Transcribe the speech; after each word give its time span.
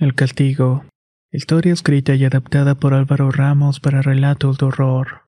El 0.00 0.14
castigo. 0.14 0.86
Historia 1.30 1.74
escrita 1.74 2.14
y 2.14 2.24
adaptada 2.24 2.74
por 2.74 2.94
Álvaro 2.94 3.30
Ramos 3.30 3.80
para 3.80 4.00
relatos 4.00 4.56
de 4.56 4.64
horror. 4.64 5.26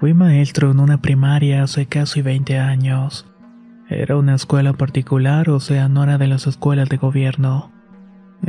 Fui 0.00 0.14
maestro 0.14 0.72
en 0.72 0.80
una 0.80 1.00
primaria 1.00 1.62
hace 1.62 1.86
casi 1.86 2.22
20 2.22 2.58
años. 2.58 3.32
Era 3.88 4.16
una 4.16 4.34
escuela 4.34 4.72
particular, 4.72 5.48
o 5.48 5.60
sea, 5.60 5.88
no 5.88 6.02
era 6.02 6.18
de 6.18 6.26
las 6.26 6.48
escuelas 6.48 6.88
de 6.88 6.96
gobierno. 6.96 7.70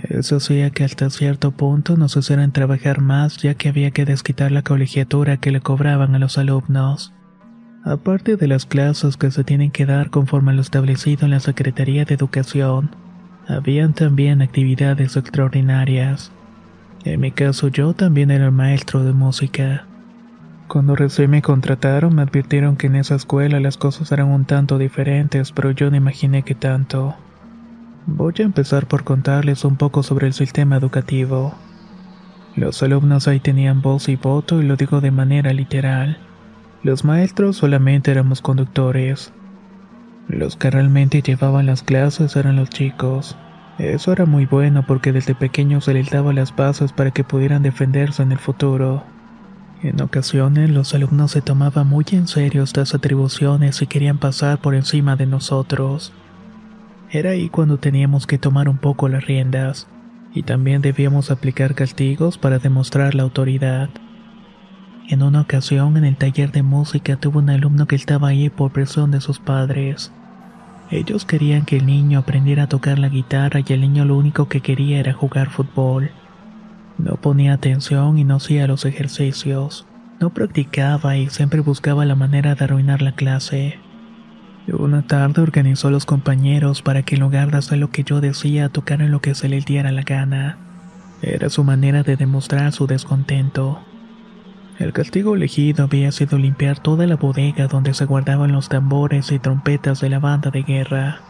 Eso 0.09 0.37
hacía 0.37 0.71
que 0.71 0.83
hasta 0.83 1.11
cierto 1.11 1.51
punto 1.51 1.97
nos 1.97 2.17
hicieran 2.17 2.53
trabajar 2.53 3.01
más 3.01 3.37
ya 3.37 3.53
que 3.53 3.69
había 3.69 3.91
que 3.91 4.05
desquitar 4.05 4.51
la 4.51 4.63
colegiatura 4.63 5.37
que 5.37 5.51
le 5.51 5.61
cobraban 5.61 6.15
a 6.15 6.19
los 6.19 6.39
alumnos. 6.39 7.14
Aparte 7.85 8.35
de 8.35 8.47
las 8.47 8.65
clases 8.65 9.15
que 9.15 9.29
se 9.29 9.43
tienen 9.43 9.69
que 9.69 9.85
dar 9.85 10.09
conforme 10.09 10.51
a 10.51 10.55
lo 10.55 10.61
establecido 10.61 11.25
en 11.25 11.31
la 11.31 11.39
Secretaría 11.39 12.03
de 12.03 12.15
Educación, 12.15 12.89
habían 13.47 13.93
también 13.93 14.41
actividades 14.41 15.15
extraordinarias. 15.15 16.31
En 17.03 17.19
mi 17.19 17.31
caso 17.31 17.67
yo 17.67 17.93
también 17.93 18.31
era 18.31 18.49
maestro 18.49 19.03
de 19.03 19.13
música. 19.13 19.85
Cuando 20.67 20.95
recién 20.95 21.29
me 21.29 21.43
contrataron 21.43 22.15
me 22.15 22.23
advirtieron 22.23 22.75
que 22.75 22.87
en 22.87 22.95
esa 22.95 23.13
escuela 23.13 23.59
las 23.59 23.77
cosas 23.77 24.11
eran 24.11 24.29
un 24.29 24.45
tanto 24.45 24.79
diferentes, 24.79 25.51
pero 25.51 25.69
yo 25.69 25.91
no 25.91 25.95
imaginé 25.95 26.41
que 26.41 26.55
tanto. 26.55 27.15
Voy 28.07 28.33
a 28.39 28.43
empezar 28.43 28.87
por 28.87 29.03
contarles 29.03 29.63
un 29.63 29.75
poco 29.75 30.01
sobre 30.01 30.25
el 30.25 30.33
sistema 30.33 30.77
educativo. 30.77 31.53
Los 32.55 32.81
alumnos 32.81 33.27
ahí 33.27 33.39
tenían 33.39 33.83
voz 33.83 34.09
y 34.09 34.15
voto 34.15 34.59
y 34.59 34.65
lo 34.65 34.75
digo 34.75 35.01
de 35.01 35.11
manera 35.11 35.53
literal. 35.53 36.17
Los 36.85 37.03
maestros 37.03 37.57
solamente 37.57 38.11
éramos 38.11 38.41
conductores. 38.41 39.33
Los 40.27 40.55
que 40.55 40.69
realmente 40.69 41.23
llevaban 41.23 41.65
las 41.65 41.81
clases 41.81 42.35
eran 42.35 42.57
los 42.57 42.69
chicos. 42.69 43.35
Eso 43.79 44.11
era 44.11 44.27
muy 44.27 44.45
bueno 44.45 44.85
porque 44.85 45.11
desde 45.11 45.33
pequeños 45.33 45.85
se 45.85 45.95
les 45.95 46.11
daba 46.11 46.31
las 46.31 46.55
bases 46.55 46.93
para 46.93 47.09
que 47.09 47.23
pudieran 47.23 47.63
defenderse 47.63 48.21
en 48.21 48.31
el 48.31 48.37
futuro. 48.37 49.03
En 49.81 49.99
ocasiones 49.99 50.69
los 50.69 50.93
alumnos 50.93 51.31
se 51.31 51.41
tomaban 51.41 51.87
muy 51.87 52.05
en 52.11 52.27
serio 52.27 52.61
estas 52.61 52.93
atribuciones 52.93 53.81
y 53.81 53.87
querían 53.87 54.19
pasar 54.19 54.59
por 54.59 54.75
encima 54.75 55.15
de 55.15 55.25
nosotros. 55.25 56.13
Era 57.09 57.31
ahí 57.31 57.49
cuando 57.49 57.79
teníamos 57.79 58.27
que 58.27 58.37
tomar 58.37 58.69
un 58.69 58.77
poco 58.77 59.09
las 59.09 59.25
riendas, 59.25 59.87
y 60.35 60.43
también 60.43 60.83
debíamos 60.83 61.31
aplicar 61.31 61.73
castigos 61.73 62.37
para 62.37 62.59
demostrar 62.59 63.15
la 63.15 63.23
autoridad. 63.23 63.89
En 65.07 65.21
una 65.21 65.41
ocasión 65.41 65.97
en 65.97 66.05
el 66.05 66.17
taller 66.17 66.51
de 66.51 66.63
música 66.63 67.15
tuvo 67.15 67.37
un 67.37 67.51
alumno 67.51 67.85
que 67.85 67.95
estaba 67.95 68.29
ahí 68.29 68.49
por 68.49 68.71
presión 68.71 69.11
de 69.11 69.21
sus 69.21 69.39
padres. 69.39 70.11
Ellos 70.89 71.25
querían 71.25 71.65
que 71.65 71.77
el 71.77 71.85
niño 71.85 72.19
aprendiera 72.19 72.63
a 72.63 72.69
tocar 72.69 72.97
la 72.97 73.09
guitarra 73.09 73.59
y 73.59 73.73
el 73.73 73.81
niño 73.81 74.05
lo 74.05 74.17
único 74.17 74.47
que 74.47 74.61
quería 74.61 74.99
era 74.99 75.13
jugar 75.13 75.49
fútbol. 75.49 76.09
No 76.97 77.17
ponía 77.17 77.53
atención 77.53 78.17
y 78.17 78.23
no 78.23 78.37
hacía 78.37 78.65
los 78.65 78.85
ejercicios. 78.85 79.85
No 80.19 80.31
practicaba 80.31 81.17
y 81.17 81.29
siempre 81.29 81.59
buscaba 81.59 82.05
la 82.05 82.15
manera 82.15 82.55
de 82.55 82.63
arruinar 82.63 83.03
la 83.03 83.11
clase. 83.11 83.77
Una 84.67 85.03
tarde 85.03 85.41
organizó 85.41 85.89
a 85.89 85.91
los 85.91 86.07
compañeros 86.07 86.81
para 86.81 87.03
que 87.03 87.13
en 87.13 87.21
lugar 87.21 87.51
de 87.51 87.57
hacer 87.57 87.77
lo 87.77 87.91
que 87.91 88.03
yo 88.03 88.21
decía 88.21 88.69
tocaran 88.69 89.11
lo 89.11 89.21
que 89.21 89.35
se 89.35 89.49
les 89.49 89.65
diera 89.65 89.91
la 89.91 90.01
gana. 90.01 90.57
Era 91.21 91.49
su 91.49 91.63
manera 91.63 92.01
de 92.01 92.15
demostrar 92.15 92.71
su 92.71 92.87
descontento. 92.87 93.79
El 94.77 94.91
castigo 94.91 95.35
elegido 95.35 95.85
había 95.85 96.11
sido 96.11 96.37
limpiar 96.37 96.79
toda 96.79 97.07
la 97.07 97.15
bodega 97.15 97.67
donde 97.67 97.93
se 97.93 98.03
guardaban 98.03 98.51
los 98.51 98.67
tambores 98.67 99.31
y 99.31 99.39
trompetas 99.39 100.01
de 100.01 100.09
la 100.09 100.19
banda 100.19 100.51
de 100.51 100.63
guerra. 100.63 101.21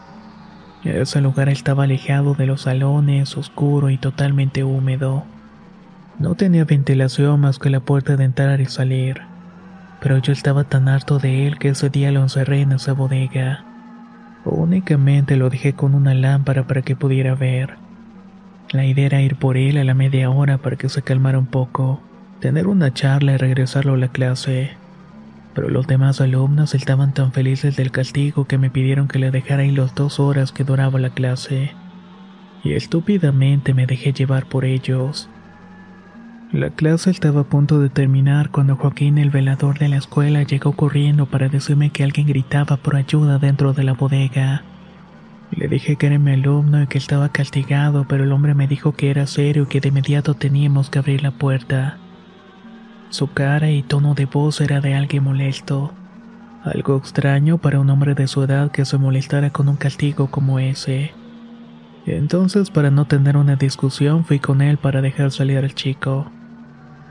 Ese 0.82 1.20
lugar 1.20 1.48
estaba 1.48 1.84
alejado 1.84 2.34
de 2.34 2.46
los 2.46 2.62
salones, 2.62 3.36
oscuro 3.36 3.90
y 3.90 3.98
totalmente 3.98 4.64
húmedo. 4.64 5.24
No 6.18 6.34
tenía 6.34 6.64
ventilación 6.64 7.40
más 7.40 7.60
que 7.60 7.70
la 7.70 7.80
puerta 7.80 8.16
de 8.16 8.24
entrar 8.24 8.60
y 8.60 8.66
salir, 8.66 9.22
pero 10.00 10.18
yo 10.18 10.32
estaba 10.32 10.64
tan 10.64 10.88
harto 10.88 11.20
de 11.20 11.46
él 11.46 11.58
que 11.58 11.68
ese 11.68 11.88
día 11.88 12.10
lo 12.10 12.22
encerré 12.22 12.62
en 12.62 12.72
esa 12.72 12.94
bodega. 12.94 13.64
Únicamente 14.44 15.36
lo 15.36 15.50
dejé 15.50 15.72
con 15.72 15.94
una 15.94 16.14
lámpara 16.14 16.66
para 16.66 16.82
que 16.82 16.96
pudiera 16.96 17.36
ver. 17.36 17.76
La 18.70 18.84
idea 18.84 19.06
era 19.06 19.22
ir 19.22 19.36
por 19.36 19.56
él 19.56 19.78
a 19.78 19.84
la 19.84 19.94
media 19.94 20.30
hora 20.30 20.58
para 20.58 20.74
que 20.74 20.88
se 20.88 21.02
calmara 21.02 21.38
un 21.38 21.46
poco 21.46 22.00
tener 22.40 22.66
una 22.66 22.92
charla 22.92 23.32
y 23.32 23.36
regresarlo 23.36 23.94
a 23.94 23.98
la 23.98 24.08
clase. 24.08 24.76
Pero 25.54 25.70
los 25.70 25.86
demás 25.86 26.20
alumnos 26.20 26.74
estaban 26.74 27.14
tan 27.14 27.32
felices 27.32 27.76
del 27.76 27.90
castigo 27.90 28.44
que 28.44 28.58
me 28.58 28.70
pidieron 28.70 29.08
que 29.08 29.18
le 29.18 29.30
dejara 29.30 29.62
ahí 29.62 29.70
las 29.70 29.94
dos 29.94 30.20
horas 30.20 30.52
que 30.52 30.64
duraba 30.64 30.98
la 30.98 31.10
clase. 31.10 31.72
Y 32.62 32.74
estúpidamente 32.74 33.72
me 33.72 33.86
dejé 33.86 34.12
llevar 34.12 34.46
por 34.46 34.64
ellos. 34.64 35.30
La 36.52 36.70
clase 36.70 37.10
estaba 37.10 37.40
a 37.40 37.44
punto 37.44 37.80
de 37.80 37.88
terminar 37.88 38.50
cuando 38.50 38.76
Joaquín, 38.76 39.18
el 39.18 39.30
velador 39.30 39.78
de 39.78 39.88
la 39.88 39.96
escuela, 39.96 40.42
llegó 40.42 40.72
corriendo 40.72 41.26
para 41.26 41.48
decirme 41.48 41.90
que 41.90 42.04
alguien 42.04 42.26
gritaba 42.26 42.76
por 42.76 42.96
ayuda 42.96 43.38
dentro 43.38 43.72
de 43.72 43.82
la 43.82 43.94
bodega. 43.94 44.62
Le 45.50 45.68
dije 45.68 45.96
que 45.96 46.06
era 46.06 46.18
mi 46.18 46.32
alumno 46.32 46.82
y 46.82 46.86
que 46.86 46.98
estaba 46.98 47.30
castigado, 47.30 48.06
pero 48.08 48.24
el 48.24 48.32
hombre 48.32 48.54
me 48.54 48.68
dijo 48.68 48.92
que 48.92 49.10
era 49.10 49.26
serio 49.26 49.64
y 49.64 49.66
que 49.66 49.80
de 49.80 49.88
inmediato 49.88 50.34
teníamos 50.34 50.90
que 50.90 50.98
abrir 50.98 51.22
la 51.22 51.30
puerta. 51.30 51.98
Su 53.10 53.32
cara 53.32 53.70
y 53.70 53.82
tono 53.82 54.14
de 54.14 54.26
voz 54.26 54.60
era 54.60 54.80
de 54.80 54.94
alguien 54.94 55.24
molesto. 55.24 55.92
Algo 56.64 56.96
extraño 56.96 57.58
para 57.58 57.78
un 57.78 57.88
hombre 57.90 58.14
de 58.14 58.26
su 58.26 58.42
edad 58.42 58.70
que 58.70 58.84
se 58.84 58.98
molestara 58.98 59.50
con 59.50 59.68
un 59.68 59.76
castigo 59.76 60.26
como 60.28 60.58
ese. 60.58 61.12
Entonces, 62.06 62.70
para 62.70 62.90
no 62.90 63.04
tener 63.06 63.36
una 63.36 63.56
discusión, 63.56 64.24
fui 64.24 64.38
con 64.38 64.62
él 64.62 64.76
para 64.76 65.00
dejar 65.00 65.30
salir 65.30 65.58
al 65.58 65.74
chico. 65.74 66.30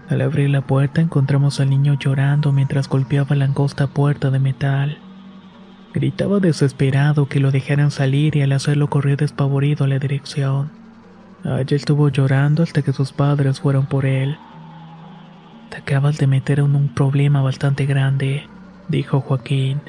Al 0.09 0.21
abrir 0.21 0.49
la 0.49 0.61
puerta 0.61 1.01
encontramos 1.01 1.59
al 1.59 1.69
niño 1.69 1.97
llorando 1.99 2.51
mientras 2.51 2.87
golpeaba 2.87 3.35
la 3.35 3.45
angosta 3.45 3.87
puerta 3.87 4.29
de 4.29 4.39
metal. 4.39 4.97
Gritaba 5.93 6.39
desesperado 6.39 7.27
que 7.27 7.39
lo 7.39 7.51
dejaran 7.51 7.89
salir 7.89 8.35
y 8.35 8.41
al 8.41 8.51
hacerlo 8.51 8.89
corrió 8.89 9.15
despavorido 9.15 9.85
a 9.85 9.87
la 9.87 9.97
dirección. 9.97 10.69
Allí 11.43 11.75
estuvo 11.75 12.09
llorando 12.09 12.63
hasta 12.63 12.81
que 12.81 12.91
sus 12.91 13.13
padres 13.13 13.61
fueron 13.61 13.85
por 13.85 14.05
él. 14.05 14.37
Acabas 15.77 16.17
de 16.17 16.27
meter 16.27 16.59
en 16.59 16.75
un 16.75 16.87
problema 16.87 17.41
bastante 17.41 17.85
grande, 17.85 18.47
dijo 18.87 19.19
Joaquín. 19.19 19.81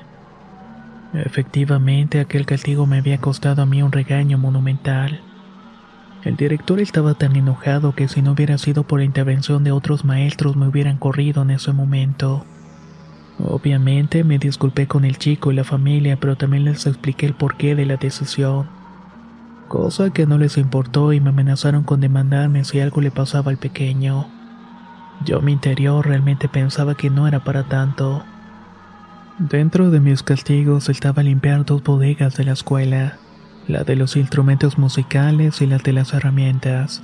Efectivamente, 1.15 2.21
aquel 2.21 2.45
castigo 2.45 2.87
me 2.87 2.99
había 2.99 3.19
costado 3.19 3.63
a 3.63 3.67
mí 3.67 3.83
un 3.83 3.93
regaño 3.93 4.37
monumental. 4.37 5.21
El 6.25 6.37
director 6.37 6.81
estaba 6.81 7.15
tan 7.15 7.37
enojado 7.37 7.95
que 7.95 8.09
si 8.09 8.21
no 8.21 8.33
hubiera 8.33 8.59
sido 8.59 8.83
por 8.83 8.99
la 8.99 9.05
intervención 9.05 9.63
de 9.63 9.71
otros 9.71 10.05
maestros 10.05 10.57
me 10.57 10.67
hubieran 10.67 10.97
corrido 10.97 11.43
en 11.43 11.53
ese 11.53 11.73
momento. 11.73 12.45
Obviamente 13.39 14.25
me 14.25 14.39
disculpé 14.39 14.89
con 14.89 15.05
el 15.05 15.19
chico 15.19 15.53
y 15.53 15.55
la 15.55 15.65
familia, 15.65 16.19
pero 16.19 16.37
también 16.37 16.65
les 16.65 16.87
expliqué 16.87 17.27
el 17.27 17.35
porqué 17.35 17.77
de 17.77 17.87
la 17.87 17.97
decisión. 17.97 18.67
Cosa 19.69 20.11
que 20.11 20.27
no 20.27 20.37
les 20.37 20.57
importó 20.57 21.13
y 21.13 21.21
me 21.21 21.31
amenazaron 21.31 21.85
con 21.85 22.01
demandarme 22.01 22.65
si 22.65 22.81
algo 22.81 23.01
le 23.01 23.13
pasaba 23.13 23.53
al 23.53 23.59
pequeño. 23.59 24.36
Yo 25.25 25.41
mi 25.41 25.53
interior 25.53 26.07
realmente 26.07 26.49
pensaba 26.49 26.95
que 26.95 27.11
no 27.11 27.27
era 27.27 27.41
para 27.41 27.65
tanto. 27.65 28.25
Dentro 29.39 29.91
de 29.91 30.01
mis 30.01 30.23
castigos 30.23 30.89
estaba 30.89 31.23
limpiar 31.23 31.65
dos 31.65 31.83
bodegas 31.83 32.37
de 32.37 32.45
la 32.45 32.53
escuela, 32.53 33.19
la 33.69 33.85
de 33.85 33.97
los 33.97 34.17
instrumentos 34.17 34.79
musicales 34.79 35.61
y 35.61 35.67
la 35.67 35.79
de 35.79 35.93
las 35.93 36.13
herramientas. 36.15 37.03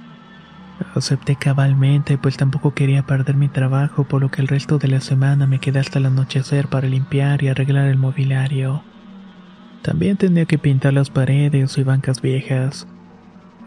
Acepté 0.95 1.37
cabalmente, 1.37 2.19
pues 2.19 2.37
tampoco 2.37 2.75
quería 2.75 3.07
perder 3.07 3.37
mi 3.37 3.49
trabajo, 3.49 4.05
por 4.05 4.21
lo 4.21 4.31
que 4.31 4.43
el 4.43 4.49
resto 4.49 4.79
de 4.79 4.89
la 4.89 5.01
semana 5.01 5.47
me 5.47 5.59
quedé 5.59 5.79
hasta 5.79 5.99
el 5.99 6.07
anochecer 6.07 6.69
para 6.69 6.89
limpiar 6.89 7.43
y 7.43 7.49
arreglar 7.49 7.89
el 7.89 7.99
mobiliario. 7.99 8.83
También 9.83 10.17
tenía 10.17 10.45
que 10.45 10.59
pintar 10.59 10.93
las 10.93 11.11
paredes 11.11 11.77
y 11.77 11.83
bancas 11.83 12.21
viejas. 12.21 12.87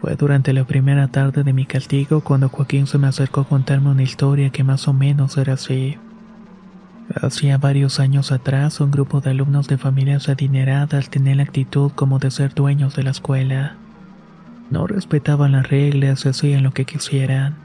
Fue 0.06 0.14
durante 0.14 0.52
la 0.52 0.62
primera 0.62 1.08
tarde 1.08 1.42
de 1.42 1.52
mi 1.52 1.66
castigo 1.66 2.20
cuando 2.20 2.48
Joaquín 2.48 2.86
se 2.86 2.96
me 2.96 3.08
acercó 3.08 3.40
a 3.40 3.48
contarme 3.48 3.90
una 3.90 4.04
historia 4.04 4.50
que 4.50 4.62
más 4.62 4.86
o 4.86 4.92
menos 4.92 5.36
era 5.36 5.54
así. 5.54 5.98
Hacía 7.20 7.58
varios 7.58 7.98
años 7.98 8.30
atrás, 8.30 8.80
un 8.80 8.92
grupo 8.92 9.20
de 9.20 9.30
alumnos 9.30 9.66
de 9.66 9.78
familias 9.78 10.28
adineradas 10.28 11.10
tenía 11.10 11.34
la 11.34 11.42
actitud 11.42 11.90
como 11.90 12.20
de 12.20 12.30
ser 12.30 12.54
dueños 12.54 12.94
de 12.94 13.02
la 13.02 13.10
escuela. 13.10 13.74
No 14.70 14.86
respetaban 14.86 15.50
las 15.50 15.68
reglas 15.68 16.24
y 16.24 16.28
hacían 16.28 16.62
lo 16.62 16.70
que 16.70 16.84
quisieran. 16.84 17.56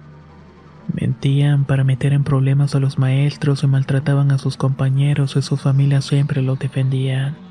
Mentían 0.99 1.65
para 1.65 1.83
meter 1.83 2.11
en 2.11 2.23
problemas 2.23 2.73
a 2.73 2.79
los 2.79 2.97
maestros 2.97 3.61
y 3.61 3.67
maltrataban 3.67 4.31
a 4.31 4.39
sus 4.39 4.57
compañeros 4.57 5.35
y 5.35 5.43
sus 5.43 5.61
familias 5.61 6.05
siempre 6.05 6.41
los 6.41 6.57
defendían. 6.57 7.50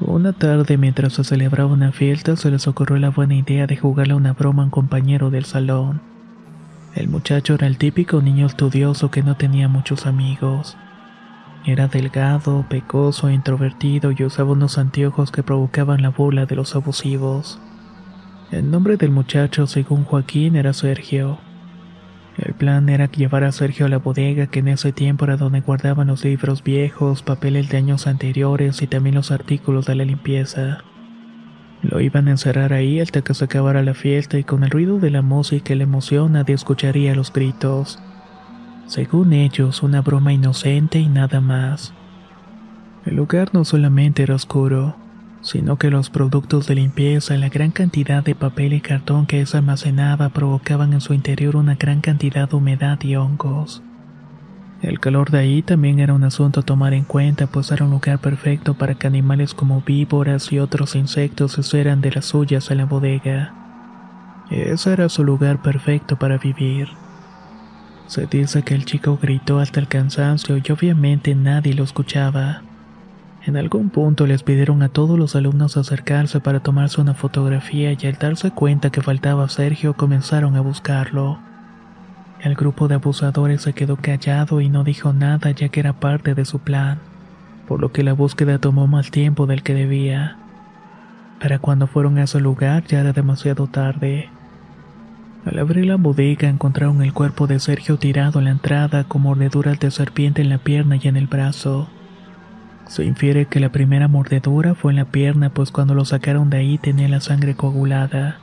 Una 0.00 0.32
tarde 0.32 0.76
mientras 0.76 1.14
se 1.14 1.24
celebraba 1.24 1.72
una 1.72 1.90
fiesta 1.90 2.36
se 2.36 2.52
les 2.52 2.68
ocurrió 2.68 2.98
la 2.98 3.10
buena 3.10 3.34
idea 3.34 3.66
de 3.66 3.76
jugarle 3.76 4.14
una 4.14 4.32
broma 4.32 4.62
a 4.62 4.66
un 4.66 4.70
compañero 4.70 5.30
del 5.30 5.44
salón. 5.44 6.00
El 6.94 7.08
muchacho 7.08 7.54
era 7.54 7.66
el 7.66 7.78
típico 7.78 8.22
niño 8.22 8.46
estudioso 8.46 9.10
que 9.10 9.24
no 9.24 9.36
tenía 9.36 9.66
muchos 9.66 10.06
amigos. 10.06 10.76
Era 11.66 11.88
delgado, 11.88 12.64
pecoso 12.68 13.28
e 13.28 13.34
introvertido 13.34 14.12
y 14.12 14.22
usaba 14.22 14.52
unos 14.52 14.78
anteojos 14.78 15.32
que 15.32 15.42
provocaban 15.42 16.00
la 16.00 16.10
burla 16.10 16.46
de 16.46 16.54
los 16.54 16.76
abusivos. 16.76 17.58
El 18.52 18.70
nombre 18.70 18.96
del 18.96 19.10
muchacho, 19.10 19.66
según 19.66 20.04
Joaquín, 20.04 20.54
era 20.54 20.72
Sergio. 20.72 21.38
El 22.38 22.54
plan 22.54 22.88
era 22.88 23.10
llevar 23.10 23.42
a 23.42 23.50
Sergio 23.50 23.86
a 23.86 23.88
la 23.88 23.98
bodega 23.98 24.46
que 24.46 24.60
en 24.60 24.68
ese 24.68 24.92
tiempo 24.92 25.24
era 25.24 25.36
donde 25.36 25.60
guardaban 25.60 26.06
los 26.06 26.24
libros 26.24 26.62
viejos, 26.62 27.22
papeles 27.22 27.68
de 27.68 27.78
años 27.78 28.06
anteriores 28.06 28.80
y 28.80 28.86
también 28.86 29.16
los 29.16 29.32
artículos 29.32 29.86
de 29.86 29.96
la 29.96 30.04
limpieza. 30.04 30.78
Lo 31.82 32.00
iban 32.00 32.28
a 32.28 32.32
encerrar 32.32 32.72
ahí 32.72 33.00
hasta 33.00 33.22
que 33.22 33.34
se 33.34 33.44
acabara 33.44 33.82
la 33.82 33.94
fiesta 33.94 34.38
y 34.38 34.44
con 34.44 34.62
el 34.62 34.70
ruido 34.70 35.00
de 35.00 35.10
la 35.10 35.22
música 35.22 35.72
y 35.72 35.76
la 35.76 35.82
emoción 35.82 36.32
nadie 36.32 36.54
escucharía 36.54 37.14
los 37.16 37.32
gritos. 37.32 37.98
Según 38.86 39.32
ellos, 39.32 39.82
una 39.82 40.00
broma 40.00 40.32
inocente 40.32 41.00
y 41.00 41.08
nada 41.08 41.40
más. 41.40 41.92
El 43.04 43.16
lugar 43.16 43.50
no 43.52 43.64
solamente 43.64 44.22
era 44.22 44.36
oscuro, 44.36 44.96
sino 45.40 45.76
que 45.76 45.90
los 45.90 46.10
productos 46.10 46.66
de 46.66 46.74
limpieza 46.74 47.34
y 47.34 47.38
la 47.38 47.48
gran 47.48 47.70
cantidad 47.70 48.22
de 48.24 48.34
papel 48.34 48.72
y 48.72 48.80
cartón 48.80 49.26
que 49.26 49.44
se 49.46 49.56
almacenaba 49.56 50.28
provocaban 50.30 50.92
en 50.92 51.00
su 51.00 51.14
interior 51.14 51.56
una 51.56 51.76
gran 51.76 52.00
cantidad 52.00 52.48
de 52.48 52.56
humedad 52.56 52.98
y 53.02 53.16
hongos. 53.16 53.82
El 54.82 55.00
calor 55.00 55.30
de 55.30 55.38
ahí 55.38 55.62
también 55.62 55.98
era 55.98 56.14
un 56.14 56.22
asunto 56.22 56.60
a 56.60 56.62
tomar 56.62 56.94
en 56.94 57.02
cuenta, 57.04 57.48
pues 57.48 57.72
era 57.72 57.84
un 57.84 57.90
lugar 57.90 58.20
perfecto 58.20 58.74
para 58.74 58.94
que 58.94 59.08
animales 59.08 59.52
como 59.52 59.80
víboras 59.80 60.52
y 60.52 60.60
otros 60.60 60.94
insectos 60.94 61.52
se 61.52 61.62
hicieran 61.62 62.00
de 62.00 62.12
las 62.12 62.26
suyas 62.26 62.70
en 62.70 62.78
la 62.78 62.84
bodega. 62.84 63.54
Ese 64.50 64.92
era 64.92 65.08
su 65.08 65.24
lugar 65.24 65.62
perfecto 65.62 66.16
para 66.16 66.38
vivir. 66.38 66.88
Se 68.06 68.26
dice 68.26 68.62
que 68.62 68.74
el 68.74 68.84
chico 68.84 69.18
gritó 69.20 69.58
hasta 69.58 69.80
el 69.80 69.88
cansancio 69.88 70.56
y 70.56 70.72
obviamente 70.72 71.34
nadie 71.34 71.74
lo 71.74 71.82
escuchaba. 71.82 72.67
En 73.44 73.56
algún 73.56 73.90
punto 73.90 74.26
les 74.26 74.42
pidieron 74.42 74.82
a 74.82 74.88
todos 74.88 75.18
los 75.18 75.36
alumnos 75.36 75.76
acercarse 75.76 76.40
para 76.40 76.60
tomarse 76.60 77.00
una 77.00 77.14
fotografía 77.14 77.92
y 77.92 78.06
al 78.06 78.14
darse 78.14 78.50
cuenta 78.50 78.90
que 78.90 79.00
faltaba 79.00 79.48
Sergio 79.48 79.94
comenzaron 79.94 80.56
a 80.56 80.60
buscarlo. 80.60 81.38
El 82.40 82.54
grupo 82.54 82.88
de 82.88 82.96
abusadores 82.96 83.62
se 83.62 83.72
quedó 83.72 83.96
callado 83.96 84.60
y 84.60 84.68
no 84.68 84.84
dijo 84.84 85.12
nada 85.12 85.50
ya 85.52 85.68
que 85.68 85.80
era 85.80 85.94
parte 85.94 86.34
de 86.34 86.44
su 86.44 86.58
plan, 86.58 86.98
por 87.66 87.80
lo 87.80 87.90
que 87.92 88.02
la 88.02 88.12
búsqueda 88.12 88.58
tomó 88.58 88.86
más 88.86 89.10
tiempo 89.10 89.46
del 89.46 89.62
que 89.62 89.74
debía. 89.74 90.36
Para 91.40 91.58
cuando 91.58 91.86
fueron 91.86 92.18
a 92.18 92.24
ese 92.24 92.40
lugar 92.40 92.84
ya 92.86 93.00
era 93.00 93.12
demasiado 93.12 93.68
tarde. 93.68 94.28
Al 95.44 95.58
abrir 95.58 95.86
la 95.86 95.96
bodega 95.96 96.48
encontraron 96.48 97.02
el 97.02 97.12
cuerpo 97.12 97.46
de 97.46 97.60
Sergio 97.60 97.96
tirado 97.96 98.40
en 98.40 98.46
la 98.46 98.50
entrada 98.50 99.04
con 99.04 99.22
mordeduras 99.22 99.78
de 99.78 99.90
serpiente 99.90 100.42
en 100.42 100.48
la 100.48 100.58
pierna 100.58 100.96
y 100.96 101.08
en 101.08 101.16
el 101.16 101.28
brazo. 101.28 101.88
Se 102.88 103.04
infiere 103.04 103.46
que 103.46 103.60
la 103.60 103.70
primera 103.70 104.08
mordedura 104.08 104.74
fue 104.74 104.92
en 104.92 104.96
la 104.96 105.04
pierna, 105.04 105.50
pues 105.50 105.70
cuando 105.70 105.94
lo 105.94 106.06
sacaron 106.06 106.48
de 106.48 106.56
ahí 106.56 106.78
tenía 106.78 107.06
la 107.08 107.20
sangre 107.20 107.54
coagulada. 107.54 108.38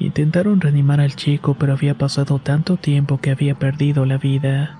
Intentaron 0.00 0.60
reanimar 0.60 1.00
al 1.00 1.14
chico, 1.14 1.56
pero 1.58 1.72
había 1.72 1.96
pasado 1.96 2.40
tanto 2.40 2.76
tiempo 2.76 3.18
que 3.18 3.30
había 3.30 3.54
perdido 3.54 4.04
la 4.04 4.18
vida. 4.18 4.78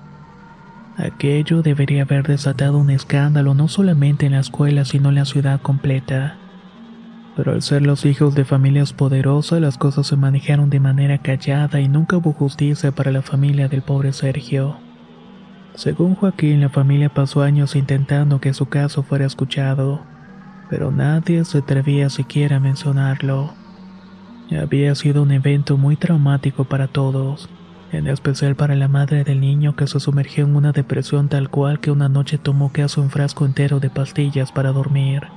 Aquello 0.97 1.61
debería 1.61 2.03
haber 2.03 2.27
desatado 2.27 2.77
un 2.77 2.89
escándalo 2.89 3.53
no 3.53 3.69
solamente 3.69 4.25
en 4.25 4.33
la 4.33 4.41
escuela, 4.41 4.83
sino 4.83 5.09
en 5.09 5.15
la 5.15 5.25
ciudad 5.25 5.61
completa. 5.61 6.35
Pero 7.37 7.53
al 7.53 7.61
ser 7.61 7.83
los 7.83 8.03
hijos 8.03 8.35
de 8.35 8.43
familias 8.43 8.91
poderosas, 8.91 9.61
las 9.61 9.77
cosas 9.77 10.07
se 10.07 10.17
manejaron 10.17 10.69
de 10.69 10.81
manera 10.81 11.19
callada 11.19 11.79
y 11.79 11.87
nunca 11.87 12.17
hubo 12.17 12.33
justicia 12.33 12.91
para 12.91 13.11
la 13.11 13.21
familia 13.21 13.69
del 13.69 13.81
pobre 13.81 14.11
Sergio. 14.11 14.86
Según 15.77 16.15
Joaquín, 16.15 16.59
la 16.61 16.69
familia 16.69 17.09
pasó 17.09 17.43
años 17.43 17.75
intentando 17.75 18.41
que 18.41 18.55
su 18.55 18.65
caso 18.65 19.03
fuera 19.03 19.27
escuchado, 19.27 20.01
pero 20.71 20.89
nadie 20.89 21.45
se 21.45 21.59
atrevía 21.59 22.09
siquiera 22.09 22.55
a 22.55 22.59
mencionarlo. 22.59 23.53
Había 24.59 24.95
sido 24.95 25.21
un 25.21 25.29
evento 25.29 25.77
muy 25.77 25.95
traumático 25.95 26.63
para 26.63 26.87
todos, 26.87 27.47
en 27.91 28.07
especial 28.07 28.55
para 28.55 28.73
la 28.73 28.87
madre 28.87 29.23
del 29.23 29.39
niño 29.39 29.75
que 29.75 29.85
se 29.85 29.99
sumergió 29.99 30.45
en 30.45 30.55
una 30.55 30.71
depresión 30.71 31.29
tal 31.29 31.51
cual 31.51 31.79
que 31.79 31.91
una 31.91 32.09
noche 32.09 32.39
tomó 32.39 32.71
casi 32.71 32.99
un 32.99 33.11
frasco 33.11 33.45
entero 33.45 33.79
de 33.79 33.91
pastillas 33.91 34.51
para 34.51 34.71
dormir. 34.71 35.27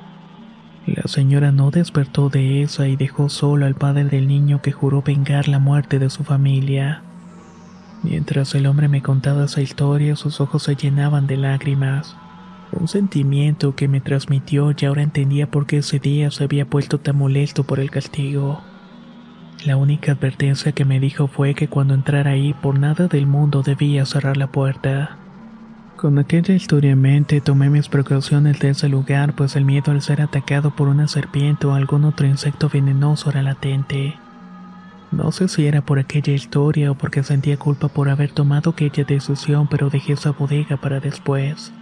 La 0.87 1.03
señora 1.05 1.53
no 1.53 1.71
despertó 1.71 2.31
de 2.31 2.63
esa 2.63 2.89
y 2.89 2.97
dejó 2.97 3.29
solo 3.29 3.67
al 3.67 3.75
padre 3.75 4.05
del 4.05 4.27
niño 4.27 4.63
que 4.63 4.73
juró 4.73 5.03
vengar 5.03 5.49
la 5.49 5.59
muerte 5.59 5.99
de 5.99 6.09
su 6.09 6.25
familia. 6.25 7.03
Mientras 8.03 8.55
el 8.55 8.67
hombre 8.67 8.89
me 8.89 9.03
contaba 9.03 9.45
esa 9.45 9.61
historia, 9.61 10.17
sus 10.17 10.41
ojos 10.41 10.63
se 10.63 10.75
llenaban 10.75 11.27
de 11.27 11.37
lágrimas. 11.37 12.17
Un 12.73 12.89
sentimiento 12.89 13.75
que 13.75 13.89
me 13.89 14.01
transmitió 14.01 14.75
y 14.77 14.87
ahora 14.87 15.03
entendía 15.03 15.51
por 15.51 15.67
qué 15.67 15.79
ese 15.79 15.99
día 15.99 16.31
se 16.31 16.45
había 16.45 16.65
puesto 16.65 16.99
tan 16.99 17.17
molesto 17.17 17.65
por 17.65 17.81
el 17.81 17.91
castigo. 17.91 18.63
La 19.65 19.77
única 19.77 20.13
advertencia 20.13 20.73
que 20.73 20.87
me 20.87 21.01
dijo 21.01 21.27
fue 21.27 21.55
que 21.55 21.69
cuando 21.69 21.93
entrara 21.93 22.31
ahí 22.31 22.55
por 22.55 22.79
nada 22.79 23.09
del 23.09 23.27
mundo 23.27 23.63
debía 23.63 24.07
cerrar 24.07 24.39
la 24.39 24.47
puerta. 24.47 25.19
Con 25.97 26.19
aquella 26.19 26.55
historia 26.55 26.93
en 26.93 27.03
mente 27.03 27.43
tomé 27.43 27.69
mis 27.69 27.91
precauciones 27.91 28.59
de 28.61 28.71
ese 28.71 28.89
lugar, 28.89 29.35
pues 29.35 29.57
el 29.57 29.67
miedo 29.67 29.93
al 29.93 30.01
ser 30.01 30.23
atacado 30.23 30.71
por 30.75 30.89
una 30.89 31.09
serpiente 31.09 31.67
o 31.67 31.75
algún 31.75 32.05
otro 32.05 32.27
insecto 32.27 32.71
venenoso 32.73 33.29
era 33.29 33.43
latente. 33.43 34.15
No 35.13 35.33
sé 35.33 35.49
si 35.49 35.67
era 35.67 35.83
por 35.83 35.99
aquella 35.99 36.33
historia 36.33 36.91
o 36.93 36.95
porque 36.95 37.23
sentía 37.23 37.57
culpa 37.57 37.89
por 37.89 38.09
haber 38.09 38.31
tomado 38.31 38.71
aquella 38.71 39.05
decisión, 39.05 39.67
pero 39.69 39.91
dejé 39.91 40.13
esa 40.13 40.31
bodega 40.31 40.77
para 40.77 41.01
después. 41.01 41.73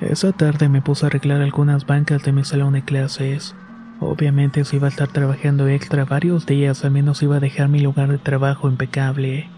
Esa 0.00 0.32
tarde 0.32 0.70
me 0.70 0.80
puse 0.80 1.04
a 1.04 1.08
arreglar 1.08 1.42
algunas 1.42 1.84
bancas 1.84 2.22
de 2.22 2.32
mi 2.32 2.42
salón 2.44 2.72
de 2.72 2.82
clases. 2.82 3.54
Obviamente 4.00 4.64
si 4.64 4.76
iba 4.76 4.86
a 4.86 4.90
estar 4.90 5.08
trabajando 5.08 5.68
extra 5.68 6.06
varios 6.06 6.46
días, 6.46 6.84
al 6.86 6.92
menos 6.92 7.22
iba 7.22 7.36
a 7.36 7.40
dejar 7.40 7.68
mi 7.68 7.80
lugar 7.80 8.08
de 8.08 8.16
trabajo 8.16 8.70
impecable. 8.70 9.50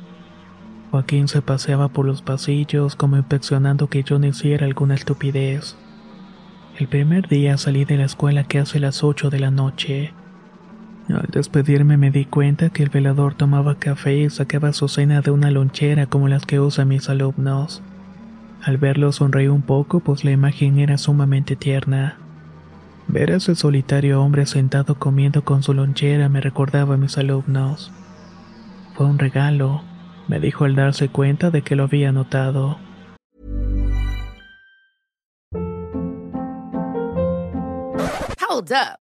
Joaquín 0.90 1.28
se 1.28 1.40
paseaba 1.40 1.88
por 1.88 2.04
los 2.04 2.22
pasillos 2.22 2.96
como 2.96 3.16
inspeccionando 3.16 3.88
que 3.88 4.02
yo 4.02 4.18
no 4.18 4.26
hiciera 4.26 4.66
alguna 4.66 4.96
estupidez. 4.96 5.76
El 6.76 6.88
primer 6.88 7.28
día 7.28 7.56
salí 7.56 7.84
de 7.84 7.96
la 7.96 8.04
escuela 8.04 8.44
que 8.44 8.58
hace 8.58 8.80
las 8.80 9.04
8 9.04 9.30
de 9.30 9.38
la 9.38 9.52
noche. 9.52 10.12
Al 11.08 11.28
despedirme 11.30 11.96
me 11.96 12.10
di 12.10 12.24
cuenta 12.24 12.70
que 12.70 12.82
el 12.82 12.88
velador 12.88 13.34
tomaba 13.34 13.78
café 13.78 14.18
y 14.18 14.30
sacaba 14.30 14.72
su 14.72 14.88
cena 14.88 15.20
de 15.20 15.30
una 15.30 15.50
lonchera 15.50 16.06
como 16.06 16.28
las 16.28 16.46
que 16.46 16.60
usan 16.60 16.88
mis 16.88 17.08
alumnos. 17.08 17.82
Al 18.62 18.78
verlo 18.78 19.12
sonreí 19.12 19.48
un 19.48 19.62
poco 19.62 20.00
pues 20.00 20.24
la 20.24 20.30
imagen 20.30 20.78
era 20.78 20.96
sumamente 20.98 21.56
tierna. 21.56 22.16
Ver 23.08 23.32
a 23.32 23.36
ese 23.36 23.56
solitario 23.56 24.22
hombre 24.22 24.46
sentado 24.46 24.94
comiendo 24.94 25.44
con 25.44 25.62
su 25.62 25.74
lonchera 25.74 26.28
me 26.28 26.40
recordaba 26.40 26.94
a 26.94 26.98
mis 26.98 27.18
alumnos. 27.18 27.92
Fue 28.94 29.06
un 29.06 29.18
regalo, 29.18 29.82
me 30.28 30.38
dijo 30.38 30.64
al 30.64 30.76
darse 30.76 31.08
cuenta 31.08 31.50
de 31.50 31.62
que 31.62 31.76
lo 31.76 31.84
había 31.84 32.12
notado. 32.12 32.78
Hold 38.48 38.70
up. 38.72 39.01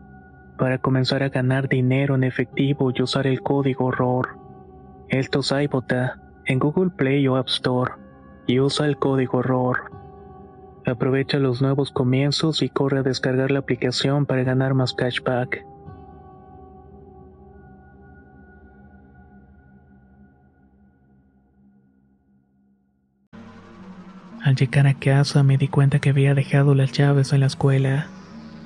para 0.61 0.77
comenzar 0.77 1.23
a 1.23 1.29
ganar 1.29 1.67
dinero 1.67 2.13
en 2.13 2.23
efectivo 2.23 2.91
y 2.93 3.01
usar 3.01 3.25
el 3.25 3.41
código 3.41 3.89
ROR. 3.89 4.37
Esto 5.09 5.39
es 5.39 5.51
iBota 5.51 6.21
en 6.45 6.59
Google 6.59 6.91
Play 6.91 7.27
o 7.27 7.35
App 7.35 7.47
Store 7.47 7.93
y 8.45 8.59
usa 8.59 8.85
el 8.85 8.97
código 8.97 9.41
ROR. 9.41 9.91
Aprovecha 10.85 11.39
los 11.39 11.63
nuevos 11.63 11.89
comienzos 11.89 12.61
y 12.61 12.69
corre 12.69 12.99
a 12.99 13.01
descargar 13.01 13.49
la 13.49 13.57
aplicación 13.57 14.27
para 14.27 14.43
ganar 14.43 14.75
más 14.75 14.93
cashback. 14.93 15.65
Al 24.43 24.55
llegar 24.55 24.85
a 24.85 24.93
casa 24.93 25.41
me 25.41 25.57
di 25.57 25.67
cuenta 25.67 25.97
que 25.97 26.11
había 26.11 26.35
dejado 26.35 26.75
las 26.75 26.91
llaves 26.91 27.33
en 27.33 27.39
la 27.39 27.47
escuela. 27.47 28.20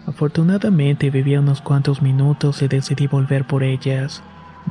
Afortunadamente 0.08 1.10
vivía 1.10 1.40
unos 1.40 1.62
cuantos 1.62 2.02
minutos 2.02 2.62
y 2.62 2.68
decidí 2.68 3.08
volver 3.08 3.46
por 3.46 3.64
ellas, 3.64 4.22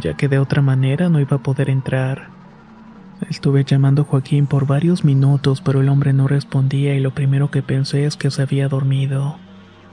ya 0.00 0.14
que 0.14 0.28
de 0.28 0.38
otra 0.38 0.62
manera 0.62 1.08
no 1.08 1.20
iba 1.20 1.38
a 1.38 1.42
poder 1.42 1.70
entrar. 1.70 2.28
Estuve 3.28 3.64
llamando 3.64 4.02
a 4.02 4.04
Joaquín 4.04 4.46
por 4.46 4.66
varios 4.66 5.04
minutos, 5.04 5.60
pero 5.60 5.80
el 5.80 5.88
hombre 5.88 6.12
no 6.12 6.28
respondía 6.28 6.94
y 6.94 7.00
lo 7.00 7.14
primero 7.14 7.50
que 7.50 7.62
pensé 7.62 8.04
es 8.04 8.16
que 8.16 8.30
se 8.30 8.42
había 8.42 8.68
dormido. 8.68 9.36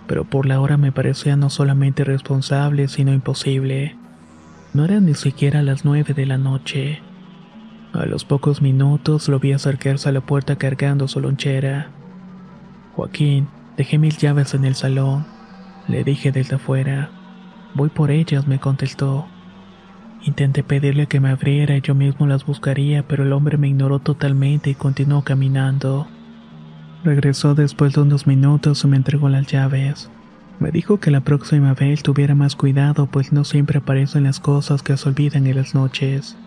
Pero 0.07 0.25
por 0.25 0.45
la 0.45 0.59
hora 0.59 0.77
me 0.77 0.91
parecía 0.91 1.35
no 1.35 1.49
solamente 1.49 2.01
irresponsable, 2.01 2.87
sino 2.87 3.13
imposible. 3.13 3.95
No 4.73 4.85
eran 4.85 5.05
ni 5.05 5.13
siquiera 5.13 5.63
las 5.63 5.85
nueve 5.85 6.13
de 6.13 6.25
la 6.25 6.37
noche. 6.37 7.01
A 7.93 8.05
los 8.05 8.25
pocos 8.25 8.61
minutos 8.61 9.27
lo 9.27 9.39
vi 9.39 9.53
acercarse 9.53 10.09
a 10.09 10.11
la 10.11 10.21
puerta 10.21 10.55
cargando 10.57 11.07
su 11.07 11.19
lonchera. 11.19 11.89
Joaquín, 12.95 13.47
dejé 13.77 13.97
mis 13.97 14.17
llaves 14.17 14.53
en 14.53 14.65
el 14.65 14.75
salón. 14.75 15.25
Le 15.87 16.03
dije 16.03 16.31
desde 16.31 16.55
afuera. 16.55 17.09
Voy 17.73 17.89
por 17.89 18.11
ellas, 18.11 18.47
me 18.47 18.59
contestó. 18.59 19.27
Intenté 20.23 20.63
pedirle 20.63 21.07
que 21.07 21.19
me 21.19 21.29
abriera 21.29 21.75
y 21.75 21.81
yo 21.81 21.95
mismo 21.95 22.27
las 22.27 22.45
buscaría, 22.45 23.07
pero 23.07 23.23
el 23.23 23.33
hombre 23.33 23.57
me 23.57 23.69
ignoró 23.69 23.99
totalmente 23.99 24.69
y 24.69 24.75
continuó 24.75 25.23
caminando. 25.23 26.07
Regresó 27.03 27.55
después 27.55 27.93
de 27.93 28.01
unos 28.01 28.27
minutos 28.27 28.83
y 28.83 28.87
me 28.87 28.97
entregó 28.97 29.29
las 29.29 29.47
llaves. 29.47 30.11
Me 30.59 30.69
dijo 30.69 30.99
que 30.99 31.09
la 31.09 31.21
próxima 31.21 31.73
vez 31.73 32.03
tuviera 32.03 32.35
más 32.35 32.55
cuidado, 32.55 33.07
pues 33.07 33.33
no 33.33 33.43
siempre 33.43 33.79
aparecen 33.79 34.25
las 34.25 34.39
cosas 34.39 34.83
que 34.83 34.95
se 34.95 35.09
olvidan 35.09 35.47
en 35.47 35.55
las 35.55 35.73
noches. 35.73 36.37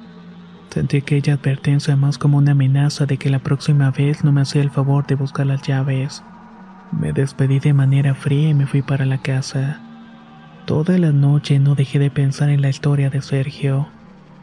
Sentí 0.71 0.99
aquella 0.99 1.35
advertencia 1.35 1.97
más 1.97 2.17
como 2.17 2.39
una 2.39 2.53
amenaza 2.53 3.07
de 3.07 3.17
que 3.17 3.31
la 3.31 3.41
próxima 3.41 3.91
vez 3.91 4.23
no 4.23 4.31
me 4.31 4.43
hacía 4.43 4.63
el 4.63 4.71
favor 4.71 5.05
de 5.07 5.17
buscar 5.17 5.47
las 5.47 5.63
llaves. 5.63 6.23
Me 6.99 7.13
despedí 7.13 7.59
de 7.59 7.73
manera 7.73 8.15
fría 8.15 8.51
y 8.51 8.55
me 8.55 8.67
fui 8.67 8.83
para 8.83 9.05
la 9.05 9.19
casa. 9.19 9.81
Toda 10.65 10.97
la 10.99 11.13
noche 11.13 11.59
no 11.59 11.75
dejé 11.75 11.99
de 11.99 12.11
pensar 12.11 12.51
en 12.51 12.63
la 12.63 12.69
historia 12.69 13.11
de 13.11 13.21
Sergio, 13.21 13.89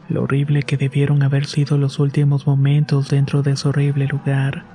lo 0.09 0.23
horrible 0.23 0.63
que 0.63 0.77
debieron 0.77 1.23
haber 1.23 1.45
sido 1.45 1.77
los 1.77 1.97
últimos 1.99 2.45
momentos 2.45 3.09
dentro 3.09 3.41
de 3.41 3.51
ese 3.51 3.69
horrible 3.69 4.07
lugar, 4.07 4.65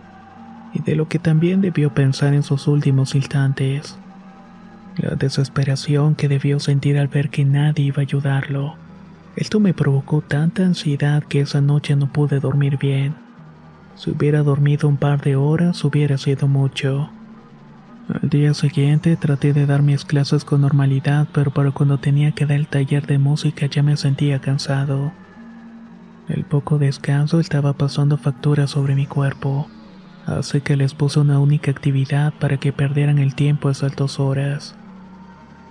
y 0.73 0.81
de 0.81 0.97
lo 0.97 1.09
que 1.09 1.19
también 1.19 1.61
debió 1.61 1.93
pensar 1.93 2.35
en 2.35 2.43
sus 2.43 2.67
últimos 2.67 3.15
instantes. 3.15 3.99
La 4.97 5.15
desesperación 5.15 6.15
que 6.15 6.29
debió 6.29 6.59
sentir 6.59 6.99
al 6.99 7.09
ver 7.09 7.29
que 7.29 7.45
nadie 7.45 7.85
iba 7.85 7.99
a 7.99 8.01
ayudarlo. 8.01 8.75
Esto 9.37 9.61
me 9.61 9.75
provocó 9.75 10.23
tanta 10.23 10.65
ansiedad 10.65 11.23
que 11.23 11.41
esa 11.41 11.61
noche 11.61 11.95
no 11.95 12.11
pude 12.11 12.41
dormir 12.41 12.79
bien. 12.79 13.15
Si 13.95 14.11
hubiera 14.11 14.43
dormido 14.43 14.89
un 14.89 14.97
par 14.97 15.21
de 15.21 15.37
horas 15.37 15.85
hubiera 15.85 16.17
sido 16.17 16.49
mucho. 16.49 17.11
Al 18.09 18.31
día 18.31 18.55
siguiente 18.55 19.17
traté 19.17 19.53
de 19.53 19.67
dar 19.67 19.83
mis 19.83 20.05
clases 20.05 20.45
con 20.45 20.61
normalidad, 20.61 21.27
pero 21.33 21.51
para 21.51 21.73
cuando 21.73 21.99
tenía 21.99 22.31
que 22.33 22.47
dar 22.47 22.57
el 22.57 22.69
taller 22.69 23.05
de 23.07 23.19
música 23.19 23.67
ya 23.67 23.83
me 23.83 23.97
sentía 23.97 24.41
cansado. 24.41 25.13
El 26.29 26.45
poco 26.45 26.79
descanso 26.79 27.41
estaba 27.41 27.73
pasando 27.73 28.17
factura 28.17 28.69
sobre 28.69 28.95
mi 28.95 29.07
cuerpo, 29.07 29.69
así 30.25 30.61
que 30.61 30.77
les 30.77 30.95
puse 30.95 31.19
una 31.19 31.41
única 31.41 31.73
actividad 31.73 32.33
para 32.35 32.59
que 32.59 32.73
perdieran 32.73 33.19
el 33.19 33.35
tiempo 33.35 33.71
esas 33.71 33.97
dos 33.97 34.21
horas. 34.21 34.77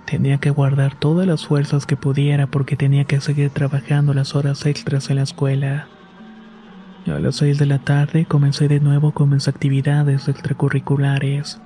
Tenía 0.04 0.38
que 0.38 0.50
guardar 0.50 0.94
todas 0.94 1.26
las 1.26 1.46
fuerzas 1.46 1.86
que 1.86 1.96
pudiera 1.96 2.46
porque 2.46 2.76
tenía 2.76 3.04
que 3.04 3.20
seguir 3.20 3.50
trabajando 3.50 4.12
las 4.12 4.34
horas 4.34 4.66
extras 4.66 5.08
en 5.08 5.16
la 5.16 5.22
escuela. 5.22 5.88
A 7.06 7.18
las 7.18 7.36
seis 7.36 7.58
de 7.58 7.66
la 7.66 7.78
tarde 7.78 8.26
comencé 8.26 8.68
de 8.68 8.80
nuevo 8.80 9.12
con 9.12 9.30
mis 9.30 9.48
actividades 9.48 10.28
extracurriculares. 10.28 11.60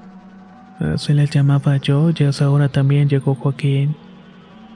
Así 0.80 1.12
le 1.12 1.26
llamaba 1.26 1.76
yo 1.76 2.10
y 2.10 2.24
a 2.24 2.30
esa 2.30 2.50
hora 2.50 2.70
también 2.70 3.08
llegó 3.08 3.34
Joaquín. 3.34 3.94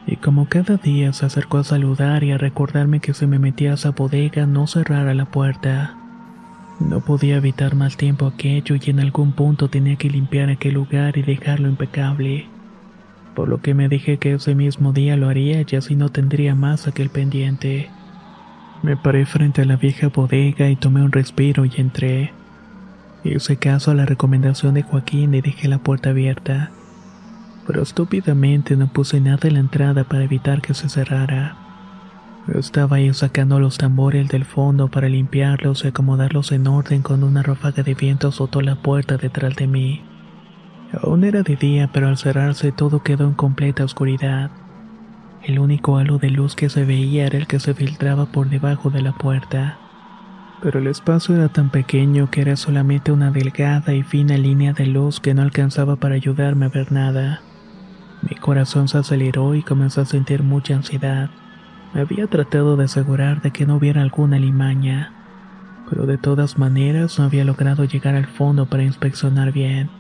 Y 0.07 0.17
como 0.17 0.47
cada 0.51 0.77
día 0.77 1.15
se 1.15 1.25
acercó 1.25 1.59
a 1.59 1.65
saludar 1.65 2.23
y 2.25 2.33
a 2.33 2.39
recordarme 2.39 3.01
que 3.01 3.15
si 3.15 3.27
me 3.27 3.39
metía 3.39 3.71
a 3.71 3.75
esa 3.75 3.93
bodega 3.93 4.47
no 4.47 4.67
cerrara 4.67 5.15
la 5.15 5.25
puerta. 5.25 5.97
No 6.79 7.01
podía 7.01 7.37
evitar 7.37 7.75
más 7.75 7.97
tiempo 7.97 8.27
aquello 8.27 8.77
y 8.77 8.91
en 8.91 9.01
algún 9.01 9.33
punto 9.33 9.69
tenía 9.69 9.97
que 9.97 10.11
limpiar 10.11 10.51
aquel 10.51 10.75
lugar 10.75 11.17
y 11.17 11.23
dejarlo 11.23 11.71
impecable. 11.71 12.49
Por 13.35 13.49
lo 13.49 13.63
que 13.63 13.73
me 13.73 13.89
dije 13.89 14.19
que 14.19 14.35
ese 14.35 14.55
mismo 14.55 14.93
día 14.93 15.17
lo 15.17 15.31
haría 15.31 15.65
y 15.67 15.77
así 15.77 15.97
no 15.97 16.11
tendría 16.11 16.55
más 16.55 16.87
aquel 16.87 17.09
pendiente. 17.09 17.89
Me 18.83 18.99
paré 18.99 19.25
frente 19.25 19.63
a 19.63 19.65
la 19.65 19.77
vieja 19.77 20.09
bodega 20.09 20.69
y 20.69 20.77
tomé 20.77 21.03
un 21.03 21.13
respiro 21.13 21.65
y 21.65 21.73
entré. 21.79 22.33
Hice 23.25 23.57
caso 23.57 23.91
a 23.91 23.95
la 23.95 24.05
recomendación 24.05 24.75
de 24.75 24.83
Joaquín 24.83 25.33
y 25.33 25.41
dejé 25.41 25.67
la 25.67 25.79
puerta 25.79 26.11
abierta. 26.11 26.71
Pero 27.67 27.83
estúpidamente 27.83 28.77
no 28.77 28.89
puse 28.89 29.19
nada 29.21 29.49
en 29.49 29.55
la 29.55 29.61
entrada 29.61 30.05
para 30.05 30.25
evitar 30.25 30.61
que 30.61 30.75
se 30.75 30.91
cerrara. 30.91 31.57
Estaba 32.55 32.97
ahí 32.97 33.15
sacando 33.15 33.59
los 33.59 33.79
tambores 33.79 34.29
del 34.29 34.45
fondo 34.45 34.89
para 34.89 35.09
limpiarlos 35.09 35.85
y 35.85 35.89
acomodarlos 35.89 36.53
en 36.53 36.67
orden 36.67 37.01
cuando 37.01 37.27
una 37.27 37.43
ráfaga 37.43 37.83
de 37.83 37.95
viento 37.95 38.29
azotó 38.29 38.61
la 38.61 38.77
puerta 38.77 39.17
detrás 39.17 39.57
de 39.57 39.67
mí. 39.67 40.03
Aún 41.03 41.25
era 41.25 41.43
de 41.43 41.57
día, 41.57 41.89
pero 41.91 42.09
al 42.09 42.19
cerrarse 42.19 42.71
todo 42.73 43.03
quedó 43.03 43.25
en 43.25 43.33
completa 43.33 43.85
oscuridad. 43.85 44.51
El 45.43 45.59
único 45.59 45.97
halo 45.97 46.19
de 46.19 46.29
luz 46.29 46.55
que 46.55 46.69
se 46.69 46.85
veía 46.85 47.27
era 47.27 47.39
el 47.39 47.47
que 47.47 47.61
se 47.61 47.73
filtraba 47.73 48.27
por 48.27 48.51
debajo 48.51 48.91
de 48.91 49.01
la 49.01 49.13
puerta. 49.13 49.79
Pero 50.63 50.79
el 50.79 50.87
espacio 50.87 51.35
era 51.35 51.49
tan 51.49 51.71
pequeño 51.71 52.31
que 52.31 52.41
era 52.41 52.57
solamente 52.57 53.13
una 53.13 53.31
delgada 53.31 53.93
y 53.95 54.03
fina 54.03 54.39
línea 54.39 54.73
de 54.73 54.87
luz 54.87 55.21
que 55.21 55.35
no 55.35 55.43
alcanzaba 55.43 55.97
para 55.97 56.15
ayudarme 56.15 56.67
a 56.67 56.71
ver 56.71 56.91
nada. 56.91 57.43
Mi 58.23 58.37
corazón 58.37 58.89
se 58.89 58.99
aceleró 58.99 59.55
y 59.55 59.63
comenzó 59.63 60.01
a 60.01 60.07
sentir 60.07 60.43
mucha 60.43 60.75
ansiedad. 60.75 61.31
Me 61.93 62.01
había 62.01 62.27
tratado 62.27 62.77
de 62.77 62.85
asegurar 62.85 63.43
de 63.43 63.51
que 63.51 63.67
no 63.67 63.77
hubiera 63.77 64.01
alguna 64.01 64.39
limaña, 64.39 65.13
pero 65.91 66.07
de 66.07 66.17
todas 66.17 66.57
maneras 66.57 67.19
no 67.19 67.27
había 67.27 67.45
logrado 67.45 67.85
llegar 67.85 68.15
al 68.15 68.27
fondo 68.27 68.67
para 68.67 68.83
inspeccionar 68.83 69.53
bien. 69.53 69.91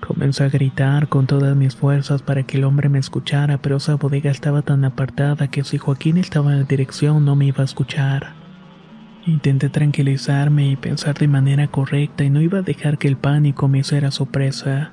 Comencé 0.00 0.44
a 0.44 0.48
gritar 0.48 1.08
con 1.08 1.26
todas 1.26 1.56
mis 1.56 1.76
fuerzas 1.76 2.22
para 2.22 2.42
que 2.42 2.56
el 2.56 2.64
hombre 2.64 2.88
me 2.88 2.98
escuchara, 2.98 3.58
pero 3.58 3.76
esa 3.76 3.94
bodega 3.96 4.30
estaba 4.30 4.62
tan 4.62 4.84
apartada 4.84 5.48
que 5.48 5.64
si 5.64 5.78
Joaquín 5.78 6.18
estaba 6.18 6.52
en 6.52 6.60
la 6.60 6.64
dirección 6.64 7.24
no 7.24 7.36
me 7.36 7.46
iba 7.46 7.62
a 7.62 7.64
escuchar. 7.64 8.37
Intenté 9.28 9.68
tranquilizarme 9.68 10.70
y 10.70 10.76
pensar 10.76 11.18
de 11.18 11.28
manera 11.28 11.68
correcta 11.68 12.24
y 12.24 12.30
no 12.30 12.40
iba 12.40 12.60
a 12.60 12.62
dejar 12.62 12.96
que 12.96 13.08
el 13.08 13.18
pánico 13.18 13.68
me 13.68 13.80
hiciera 13.80 14.10
su 14.10 14.24
presa. 14.24 14.92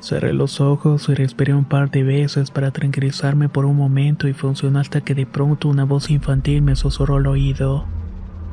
Cerré 0.00 0.32
los 0.32 0.60
ojos 0.60 1.08
y 1.08 1.14
respiré 1.14 1.52
un 1.52 1.64
par 1.64 1.90
de 1.90 2.04
veces 2.04 2.52
para 2.52 2.70
tranquilizarme 2.70 3.48
por 3.48 3.64
un 3.64 3.74
momento 3.74 4.28
y 4.28 4.34
funcionó 4.34 4.78
hasta 4.78 5.00
que 5.00 5.16
de 5.16 5.26
pronto 5.26 5.66
una 5.66 5.84
voz 5.84 6.10
infantil 6.10 6.62
me 6.62 6.76
susurró 6.76 7.16
al 7.16 7.26
oído. 7.26 7.84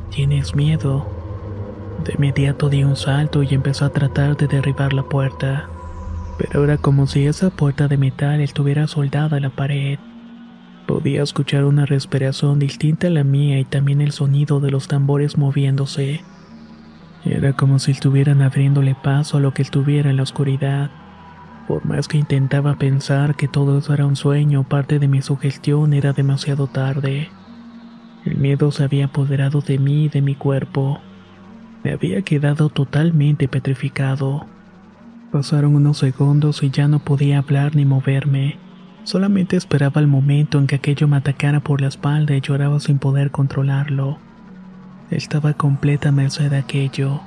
¿Tienes 0.10 0.56
miedo? 0.56 1.06
De 2.04 2.14
inmediato 2.14 2.70
di 2.70 2.84
un 2.84 2.96
salto 2.96 3.44
y 3.44 3.54
empezó 3.54 3.86
a 3.86 3.94
tratar 3.94 4.36
de 4.36 4.48
derribar 4.48 4.94
la 4.94 5.04
puerta. 5.04 5.70
Pero 6.40 6.64
era 6.64 6.78
como 6.78 7.06
si 7.06 7.28
esa 7.28 7.52
puerta 7.52 7.88
de 7.88 7.98
metal 7.98 8.42
estuviera 8.42 8.88
soldada 8.88 9.38
a 9.38 9.42
la 9.42 9.52
pared. 9.52 10.00
Podía 10.88 11.24
escuchar 11.24 11.64
una 11.64 11.86
respiración 11.86 12.60
distinta 12.60 13.08
a 13.08 13.10
la 13.10 13.24
mía 13.24 13.60
y 13.60 13.66
también 13.66 14.02
el 14.02 14.12
sonido 14.12 14.60
de 14.60 14.70
los 14.70 14.88
tambores 14.88 15.38
moviéndose. 15.38 16.22
Era 17.24 17.54
como 17.54 17.80
si 17.80 17.92
estuvieran 17.92 18.42
abriéndole 18.42 18.96
paso 18.96 19.38
a 19.38 19.40
lo 19.40 19.54
que 19.54 19.62
estuviera 19.62 20.10
en 20.10 20.18
la 20.18 20.24
oscuridad. 20.24 20.92
Por 21.70 21.86
más 21.86 22.10
que 22.10 22.18
intentaba 22.18 22.76
pensar 22.76 23.36
que 23.36 23.48
todo 23.48 23.78
eso 23.78 23.94
era 23.94 24.06
un 24.06 24.18
sueño, 24.18 24.64
parte 24.68 25.00
de 25.00 25.08
mi 25.08 25.22
sugestión 25.22 25.94
era 25.94 26.12
demasiado 26.12 26.68
tarde. 26.68 27.30
El 28.26 28.38
miedo 28.38 28.72
se 28.72 28.84
había 28.84 29.06
apoderado 29.06 29.62
de 29.62 29.78
mí 29.80 30.06
y 30.06 30.10
de 30.10 30.22
mi 30.22 30.36
cuerpo. 30.36 31.00
Me 31.84 31.94
había 31.94 32.22
quedado 32.24 32.68
totalmente 32.68 33.48
petrificado. 33.48 34.48
Pasaron 35.32 35.76
unos 35.76 35.98
segundos 35.98 36.62
y 36.62 36.70
ya 36.70 36.90
no 36.90 37.00
podía 37.00 37.40
hablar 37.40 37.76
ni 37.76 37.86
moverme. 37.86 38.63
Solamente 39.04 39.58
esperaba 39.58 40.00
el 40.00 40.08
momento 40.08 40.60
en 40.60 40.68
que 40.68 40.76
aquello 40.76 41.08
me 41.08 41.18
atacara 41.18 41.60
por 41.60 41.82
la 41.82 41.88
espalda 41.88 42.36
y 42.36 42.42
lloraba 42.42 42.80
sin 42.80 43.00
poder 43.00 43.32
controlarlo. 43.32 44.18
Estaba 45.12 45.54
completa 45.54 46.12
merced 46.12 46.50
de 46.50 46.58
aquello. 46.58 47.20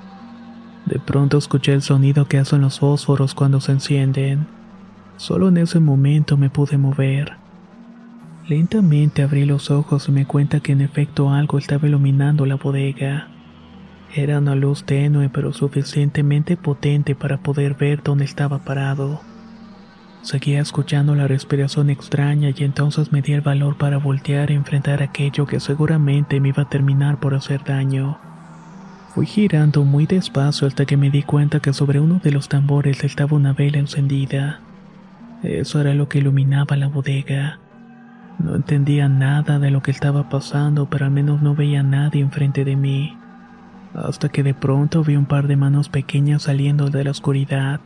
De 0.87 0.99
pronto 0.99 1.37
escuché 1.37 1.75
el 1.75 1.83
sonido 1.83 2.27
que 2.27 2.39
hacen 2.39 2.63
los 2.63 2.81
fósforos 2.81 3.35
cuando 3.35 3.61
se 3.61 3.73
encienden. 3.73 4.47
Solo 5.19 5.49
en 5.49 5.59
ese 5.59 5.79
momento 5.79 6.37
me 6.37 6.49
pude 6.49 6.79
mover. 6.79 7.35
Lentamente 8.49 9.23
abrí 9.23 9.45
los 9.45 9.71
ojos 9.71 10.09
y 10.09 10.13
me 10.13 10.25
cuenta 10.25 10.61
que 10.61 10.73
en 10.73 10.81
efecto 10.81 11.31
algo 11.31 11.59
estaba 11.59 11.89
iluminando 11.89 12.47
la 12.47 12.55
bodega. 12.55 13.29
Era 14.15 14.39
una 14.39 14.55
luz 14.55 14.85
tenue 14.85 15.29
pero 15.29 15.53
suficientemente 15.53 16.57
potente 16.57 17.15
para 17.15 17.39
poder 17.39 17.75
ver 17.75 18.03
dónde 18.03 18.25
estaba 18.25 18.61
parado. 18.61 19.21
Seguía 20.27 20.61
escuchando 20.61 21.15
la 21.15 21.29
respiración 21.29 21.89
extraña 21.89 22.51
y 22.51 22.65
entonces 22.65 23.13
me 23.13 23.23
di 23.23 23.33
el 23.33 23.43
valor 23.43 23.79
para 23.79 23.99
voltear 23.99 24.51
y 24.51 24.55
enfrentar 24.55 25.01
aquello 25.01 25.47
que 25.47 25.61
seguramente 25.61 26.41
me 26.41 26.49
iba 26.49 26.65
a 26.65 26.69
terminar 26.69 27.21
por 27.21 27.37
hacer 27.37 27.63
daño. 27.63 28.19
Fui 29.15 29.25
girando 29.25 29.85
muy 29.85 30.05
despacio 30.05 30.67
hasta 30.67 30.85
que 30.85 30.97
me 30.97 31.11
di 31.11 31.23
cuenta 31.23 31.61
que 31.61 31.73
sobre 31.73 32.01
uno 32.01 32.19
de 32.19 32.33
los 32.33 32.49
tambores 32.49 33.05
estaba 33.05 33.37
una 33.37 33.53
vela 33.53 33.79
encendida. 33.79 34.59
Eso 35.45 35.81
era 35.81 35.95
lo 35.95 36.09
que 36.09 36.19
iluminaba 36.19 36.75
la 36.75 36.89
bodega. 36.89 37.61
No 38.41 38.57
entendía 38.57 39.09
nada 39.09 39.61
de 39.61 39.71
lo 39.71 39.81
que 39.81 39.93
estaba 39.93 40.29
pasando, 40.29 40.91
pero 40.91 41.05
al 41.05 41.13
menos 41.13 41.41
no 41.41 41.55
veía 41.55 41.81
a 41.81 41.85
nadie 41.85 42.21
enfrente 42.21 42.65
de 42.65 42.75
mí. 42.75 43.17
Hasta 43.95 44.29
que 44.29 44.43
de 44.43 44.55
pronto 44.55 45.05
vi 45.05 45.15
un 45.15 45.27
par 45.27 45.47
de 45.47 45.55
manos 45.55 45.89
pequeñas 45.89 46.43
saliendo 46.43 46.91
de 46.91 47.05
la 47.05 47.13
oscuridad. 47.13 47.81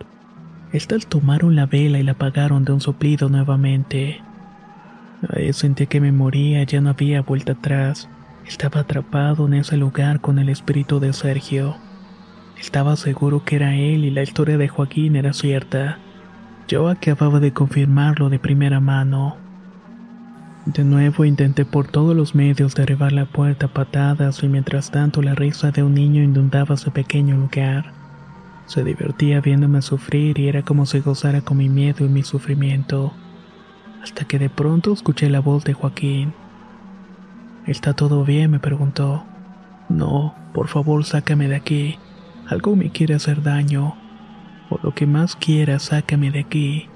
Estas 0.73 1.07
tomaron 1.07 1.57
la 1.57 1.67
vela 1.67 1.99
y 1.99 2.05
la 2.05 2.13
apagaron 2.13 2.65
de 2.65 2.73
un 2.73 2.81
soplido 2.81 3.29
nuevamente. 3.29 4.23
Ahí 5.29 5.53
sentí 5.53 5.89
que 5.89 6.01
me 6.01 6.13
moría, 6.13 6.63
ya 6.63 6.81
no 6.81 6.91
había 6.91 7.23
vuelta 7.23 7.53
atrás. 7.53 8.09
Estaba 8.47 8.81
atrapado 8.81 9.47
en 9.47 9.55
ese 9.55 9.77
lugar 9.77 10.21
con 10.21 10.39
el 10.39 10.49
espíritu 10.49 11.01
de 11.01 11.13
Sergio. 11.13 11.77
Estaba 12.59 12.95
seguro 12.97 13.45
que 13.45 13.57
era 13.57 13.75
él 13.75 14.05
y 14.05 14.11
la 14.11 14.23
historia 14.23 14.59
de 14.59 14.69
Joaquín 14.69 15.17
era 15.17 15.33
cierta. 15.33 15.99
Yo 16.69 16.89
acababa 16.89 17.41
de 17.41 17.53
confirmarlo 17.53 18.29
de 18.29 18.39
primera 18.39 18.79
mano. 18.79 19.37
De 20.67 20.85
nuevo 20.85 21.25
intenté 21.25 21.65
por 21.65 21.89
todos 21.89 22.15
los 22.15 22.35
medios 22.37 22.77
derribar 22.77 23.11
la 23.11 23.25
puerta 23.25 23.67
a 23.67 23.73
patadas 23.73 24.43
y 24.45 24.49
mientras 24.49 24.93
tanto 24.93 25.21
la 25.21 25.35
risa 25.35 25.73
de 25.73 25.83
un 25.83 25.95
niño 25.95 26.23
inundaba 26.23 26.77
ese 26.77 26.93
pequeño 26.93 27.37
lugar. 27.37 28.00
Se 28.71 28.85
divertía 28.85 29.41
viéndome 29.41 29.83
sufrir 29.83 30.39
y 30.39 30.47
era 30.47 30.63
como 30.63 30.87
si 30.87 31.01
gozara 31.01 31.41
con 31.41 31.57
mi 31.57 31.69
miedo 31.69 32.07
y 32.07 32.09
mi 32.09 32.23
sufrimiento. 32.23 33.13
Hasta 34.01 34.27
que 34.27 34.39
de 34.39 34.49
pronto 34.49 34.93
escuché 34.93 35.29
la 35.29 35.41
voz 35.41 35.65
de 35.65 35.73
Joaquín. 35.73 36.33
¿Está 37.67 37.95
todo 37.95 38.25
bien? 38.25 38.53
me 38.53 38.61
preguntó. 38.61 39.25
No, 39.89 40.37
por 40.55 40.69
favor, 40.69 41.05
sácame 41.05 41.49
de 41.49 41.57
aquí. 41.57 41.99
Algo 42.47 42.77
me 42.77 42.93
quiere 42.93 43.15
hacer 43.15 43.43
daño. 43.43 43.97
O 44.71 44.79
lo 44.81 44.95
que 44.95 45.05
más 45.05 45.35
quiera, 45.35 45.81
sácame 45.81 46.31
de 46.31 46.39
aquí. 46.39 46.89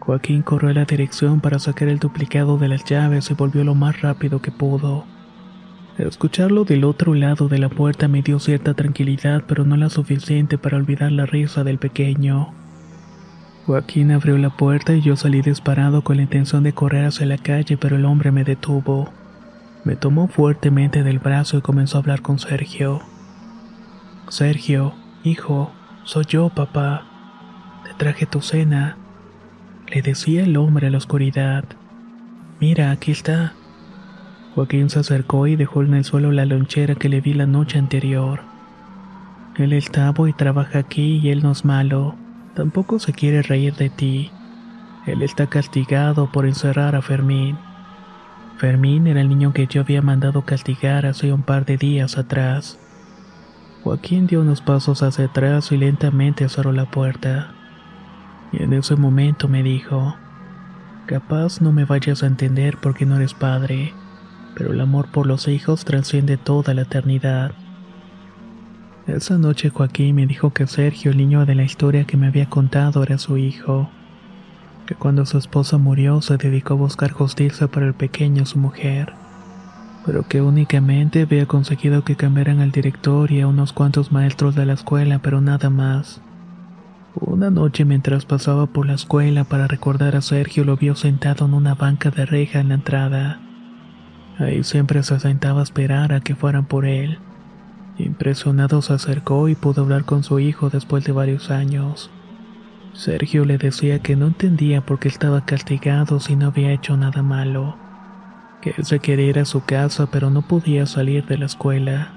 Joaquín 0.00 0.42
corrió 0.42 0.70
a 0.70 0.74
la 0.74 0.86
dirección 0.86 1.40
para 1.40 1.60
sacar 1.60 1.86
el 1.86 2.00
duplicado 2.00 2.58
de 2.58 2.66
las 2.66 2.84
llaves 2.84 3.30
y 3.30 3.34
volvió 3.34 3.62
lo 3.62 3.76
más 3.76 4.02
rápido 4.02 4.42
que 4.42 4.50
pudo. 4.50 5.04
Escucharlo 5.98 6.64
del 6.64 6.82
otro 6.82 7.14
lado 7.14 7.48
de 7.48 7.58
la 7.58 7.68
puerta 7.68 8.08
me 8.08 8.20
dio 8.20 8.40
cierta 8.40 8.74
tranquilidad, 8.74 9.44
pero 9.46 9.64
no 9.64 9.76
la 9.76 9.90
suficiente 9.90 10.58
para 10.58 10.76
olvidar 10.76 11.12
la 11.12 11.24
risa 11.24 11.62
del 11.62 11.78
pequeño. 11.78 12.52
Joaquín 13.66 14.10
abrió 14.10 14.36
la 14.36 14.50
puerta 14.50 14.92
y 14.94 15.02
yo 15.02 15.16
salí 15.16 15.40
disparado 15.40 16.02
con 16.02 16.16
la 16.16 16.24
intención 16.24 16.64
de 16.64 16.72
correr 16.72 17.06
hacia 17.06 17.26
la 17.26 17.38
calle, 17.38 17.76
pero 17.76 17.96
el 17.96 18.04
hombre 18.06 18.32
me 18.32 18.42
detuvo. 18.42 19.08
Me 19.84 19.94
tomó 19.94 20.26
fuertemente 20.26 21.04
del 21.04 21.20
brazo 21.20 21.58
y 21.58 21.60
comenzó 21.60 21.98
a 21.98 22.00
hablar 22.00 22.22
con 22.22 22.40
Sergio. 22.40 23.00
Sergio, 24.28 24.94
hijo, 25.22 25.70
soy 26.02 26.24
yo, 26.26 26.48
papá. 26.48 27.06
Te 27.84 27.94
traje 27.94 28.26
tu 28.26 28.40
cena. 28.40 28.96
Le 29.86 30.02
decía 30.02 30.42
el 30.42 30.56
hombre 30.56 30.88
a 30.88 30.90
la 30.90 30.98
oscuridad. 30.98 31.64
Mira, 32.60 32.90
aquí 32.90 33.12
está. 33.12 33.52
Joaquín 34.54 34.88
se 34.88 35.00
acercó 35.00 35.48
y 35.48 35.56
dejó 35.56 35.82
en 35.82 35.94
el 35.94 36.04
suelo 36.04 36.30
la 36.30 36.44
lonchera 36.44 36.94
que 36.94 37.08
le 37.08 37.20
vi 37.20 37.34
la 37.34 37.46
noche 37.46 37.78
anterior. 37.78 38.40
Él 39.56 39.72
estaba 39.72 40.28
y 40.28 40.32
trabaja 40.32 40.78
aquí 40.78 41.18
y 41.18 41.30
él 41.30 41.42
no 41.42 41.50
es 41.50 41.64
malo. 41.64 42.14
Tampoco 42.54 43.00
se 43.00 43.12
quiere 43.12 43.42
reír 43.42 43.74
de 43.74 43.90
ti. 43.90 44.30
Él 45.06 45.22
está 45.22 45.48
castigado 45.48 46.30
por 46.30 46.46
encerrar 46.46 46.94
a 46.94 47.02
Fermín. 47.02 47.58
Fermín 48.58 49.08
era 49.08 49.20
el 49.20 49.28
niño 49.28 49.52
que 49.52 49.66
yo 49.66 49.80
había 49.80 50.02
mandado 50.02 50.42
castigar 50.42 51.04
hace 51.04 51.32
un 51.32 51.42
par 51.42 51.66
de 51.66 51.76
días 51.76 52.16
atrás. 52.16 52.78
Joaquín 53.82 54.28
dio 54.28 54.40
unos 54.40 54.60
pasos 54.60 55.02
hacia 55.02 55.26
atrás 55.26 55.72
y 55.72 55.76
lentamente 55.76 56.48
cerró 56.48 56.70
la 56.70 56.86
puerta. 56.86 57.54
Y 58.52 58.62
en 58.62 58.72
ese 58.72 58.94
momento 58.94 59.48
me 59.48 59.64
dijo, 59.64 60.14
capaz 61.06 61.60
no 61.60 61.72
me 61.72 61.84
vayas 61.84 62.22
a 62.22 62.26
entender 62.26 62.78
porque 62.80 63.04
no 63.04 63.16
eres 63.16 63.34
padre, 63.34 63.92
pero 64.54 64.72
el 64.72 64.80
amor 64.80 65.08
por 65.10 65.26
los 65.26 65.48
hijos 65.48 65.84
trasciende 65.84 66.36
toda 66.36 66.74
la 66.74 66.82
eternidad. 66.82 67.52
Esa 69.06 69.36
noche 69.36 69.68
Joaquín 69.68 70.16
me 70.16 70.26
dijo 70.26 70.52
que 70.52 70.66
Sergio, 70.66 71.10
el 71.10 71.18
niño 71.18 71.44
de 71.44 71.54
la 71.54 71.64
historia 71.64 72.04
que 72.04 72.16
me 72.16 72.28
había 72.28 72.48
contado, 72.48 73.02
era 73.02 73.18
su 73.18 73.36
hijo, 73.36 73.90
que 74.86 74.94
cuando 74.94 75.26
su 75.26 75.38
esposa 75.38 75.76
murió 75.78 76.22
se 76.22 76.36
dedicó 76.36 76.74
a 76.74 76.78
buscar 76.78 77.10
justicia 77.10 77.68
para 77.68 77.86
el 77.86 77.94
pequeño 77.94 78.46
su 78.46 78.58
mujer, 78.58 79.12
pero 80.06 80.26
que 80.26 80.40
únicamente 80.40 81.22
había 81.22 81.46
conseguido 81.46 82.04
que 82.04 82.16
cambiaran 82.16 82.60
al 82.60 82.70
director 82.70 83.30
y 83.30 83.40
a 83.40 83.46
unos 83.46 83.72
cuantos 83.72 84.12
maestros 84.12 84.54
de 84.54 84.66
la 84.66 84.74
escuela, 84.74 85.18
pero 85.18 85.40
nada 85.40 85.70
más. 85.70 86.20
Una 87.14 87.50
noche 87.50 87.84
mientras 87.84 88.24
pasaba 88.24 88.66
por 88.66 88.86
la 88.86 88.94
escuela 88.94 89.44
para 89.44 89.68
recordar 89.68 90.16
a 90.16 90.20
Sergio 90.20 90.64
lo 90.64 90.76
vio 90.76 90.96
sentado 90.96 91.46
en 91.46 91.54
una 91.54 91.74
banca 91.74 92.10
de 92.10 92.26
reja 92.26 92.60
en 92.60 92.68
la 92.68 92.74
entrada. 92.74 93.43
Ahí 94.38 94.64
siempre 94.64 95.02
se 95.02 95.20
sentaba 95.20 95.60
a 95.60 95.62
esperar 95.64 96.12
a 96.12 96.20
que 96.20 96.34
fueran 96.34 96.66
por 96.66 96.86
él. 96.86 97.18
Impresionado 97.98 98.82
se 98.82 98.92
acercó 98.92 99.48
y 99.48 99.54
pudo 99.54 99.82
hablar 99.82 100.04
con 100.04 100.24
su 100.24 100.40
hijo 100.40 100.70
después 100.70 101.04
de 101.04 101.12
varios 101.12 101.50
años. 101.50 102.10
Sergio 102.92 103.44
le 103.44 103.58
decía 103.58 104.00
que 104.00 104.16
no 104.16 104.26
entendía 104.26 104.80
por 104.80 104.98
qué 104.98 105.08
estaba 105.08 105.44
castigado 105.44 106.20
si 106.20 106.36
no 106.36 106.46
había 106.46 106.72
hecho 106.72 106.96
nada 106.96 107.22
malo, 107.22 107.76
que 108.62 108.74
se 108.82 109.00
quería 109.00 109.26
ir 109.26 109.38
a 109.38 109.44
su 109.44 109.64
casa 109.64 110.06
pero 110.10 110.30
no 110.30 110.42
podía 110.42 110.86
salir 110.86 111.24
de 111.26 111.38
la 111.38 111.46
escuela. 111.46 112.12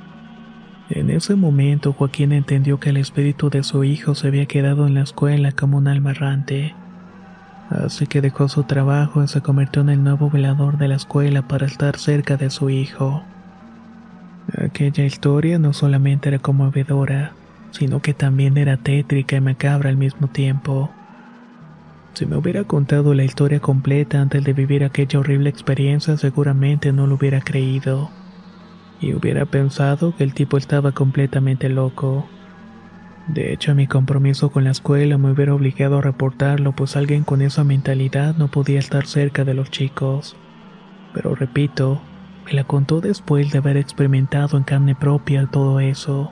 En 0.90 1.10
ese 1.10 1.36
momento 1.36 1.94
Joaquín 1.94 2.32
entendió 2.32 2.80
que 2.80 2.92
el 2.92 2.98
espíritu 2.98 3.50
de 3.50 3.64
su 3.64 3.84
hijo 3.84 4.16
se 4.16 4.28
había 4.28 4.46
quedado 4.46 4.88
en 4.88 4.94
la 4.94 5.02
escuela 5.02 5.52
como 5.52 5.78
un 5.78 5.88
alma 5.88 6.12
errante. 6.12 6.76
Así 7.70 8.08
que 8.08 8.22
dejó 8.22 8.48
su 8.48 8.64
trabajo 8.64 9.24
y 9.24 9.28
se 9.28 9.42
convirtió 9.42 9.82
en 9.82 9.90
el 9.90 10.04
nuevo 10.04 10.30
velador 10.30 10.78
de 10.78 10.88
la 10.88 10.96
escuela 10.96 11.42
para 11.42 11.66
estar 11.66 11.98
cerca 11.98 12.38
de 12.38 12.50
su 12.50 12.70
hijo. 12.70 13.24
Aquella 14.58 15.06
historia 15.06 15.60
no 15.60 15.74
solamente 15.74 16.30
era 16.30 16.40
conmovedora, 16.40 17.34
sino 17.72 18.02
que 18.02 18.14
también 18.14 18.58
era 18.58 18.78
tétrica 18.78 19.36
y 19.36 19.42
macabra 19.42 19.90
al 19.90 19.98
mismo 19.98 20.28
tiempo. 20.28 20.90
Si 22.14 22.26
me 22.26 22.38
hubiera 22.38 22.64
contado 22.64 23.14
la 23.14 23.26
historia 23.26 23.60
completa 23.60 24.22
antes 24.22 24.44
de 24.44 24.54
vivir 24.54 24.84
aquella 24.84 25.20
horrible 25.20 25.50
experiencia, 25.50 26.18
seguramente 26.18 26.94
no 26.94 27.06
lo 27.06 27.16
hubiera 27.16 27.42
creído. 27.42 28.10
Y 29.00 29.14
hubiera 29.14 29.46
pensado 29.46 30.16
que 30.16 30.24
el 30.24 30.34
tipo 30.34 30.58
estaba 30.58 30.94
completamente 30.94 31.70
loco. 31.70 32.26
De 33.28 33.52
hecho, 33.52 33.76
mi 33.76 33.88
compromiso 33.88 34.52
con 34.52 34.64
la 34.64 34.72
escuela 34.72 35.18
me 35.18 35.32
hubiera 35.32 35.54
obligado 35.54 35.98
a 35.98 36.02
reportarlo, 36.02 36.72
pues 36.72 36.96
alguien 36.96 37.24
con 37.24 37.42
esa 37.42 37.66
mentalidad 37.66 38.36
no 38.38 38.48
podía 38.48 38.80
estar 38.80 39.06
cerca 39.06 39.44
de 39.44 39.54
los 39.54 39.70
chicos. 39.70 40.38
Pero 41.14 41.36
repito, 41.36 42.02
me 42.46 42.54
la 42.54 42.64
contó 42.64 43.02
después 43.02 43.52
de 43.52 43.58
haber 43.58 43.76
experimentado 43.76 44.58
en 44.58 44.64
carne 44.64 44.96
propia 44.96 45.46
todo 45.48 45.82
eso. 45.82 46.32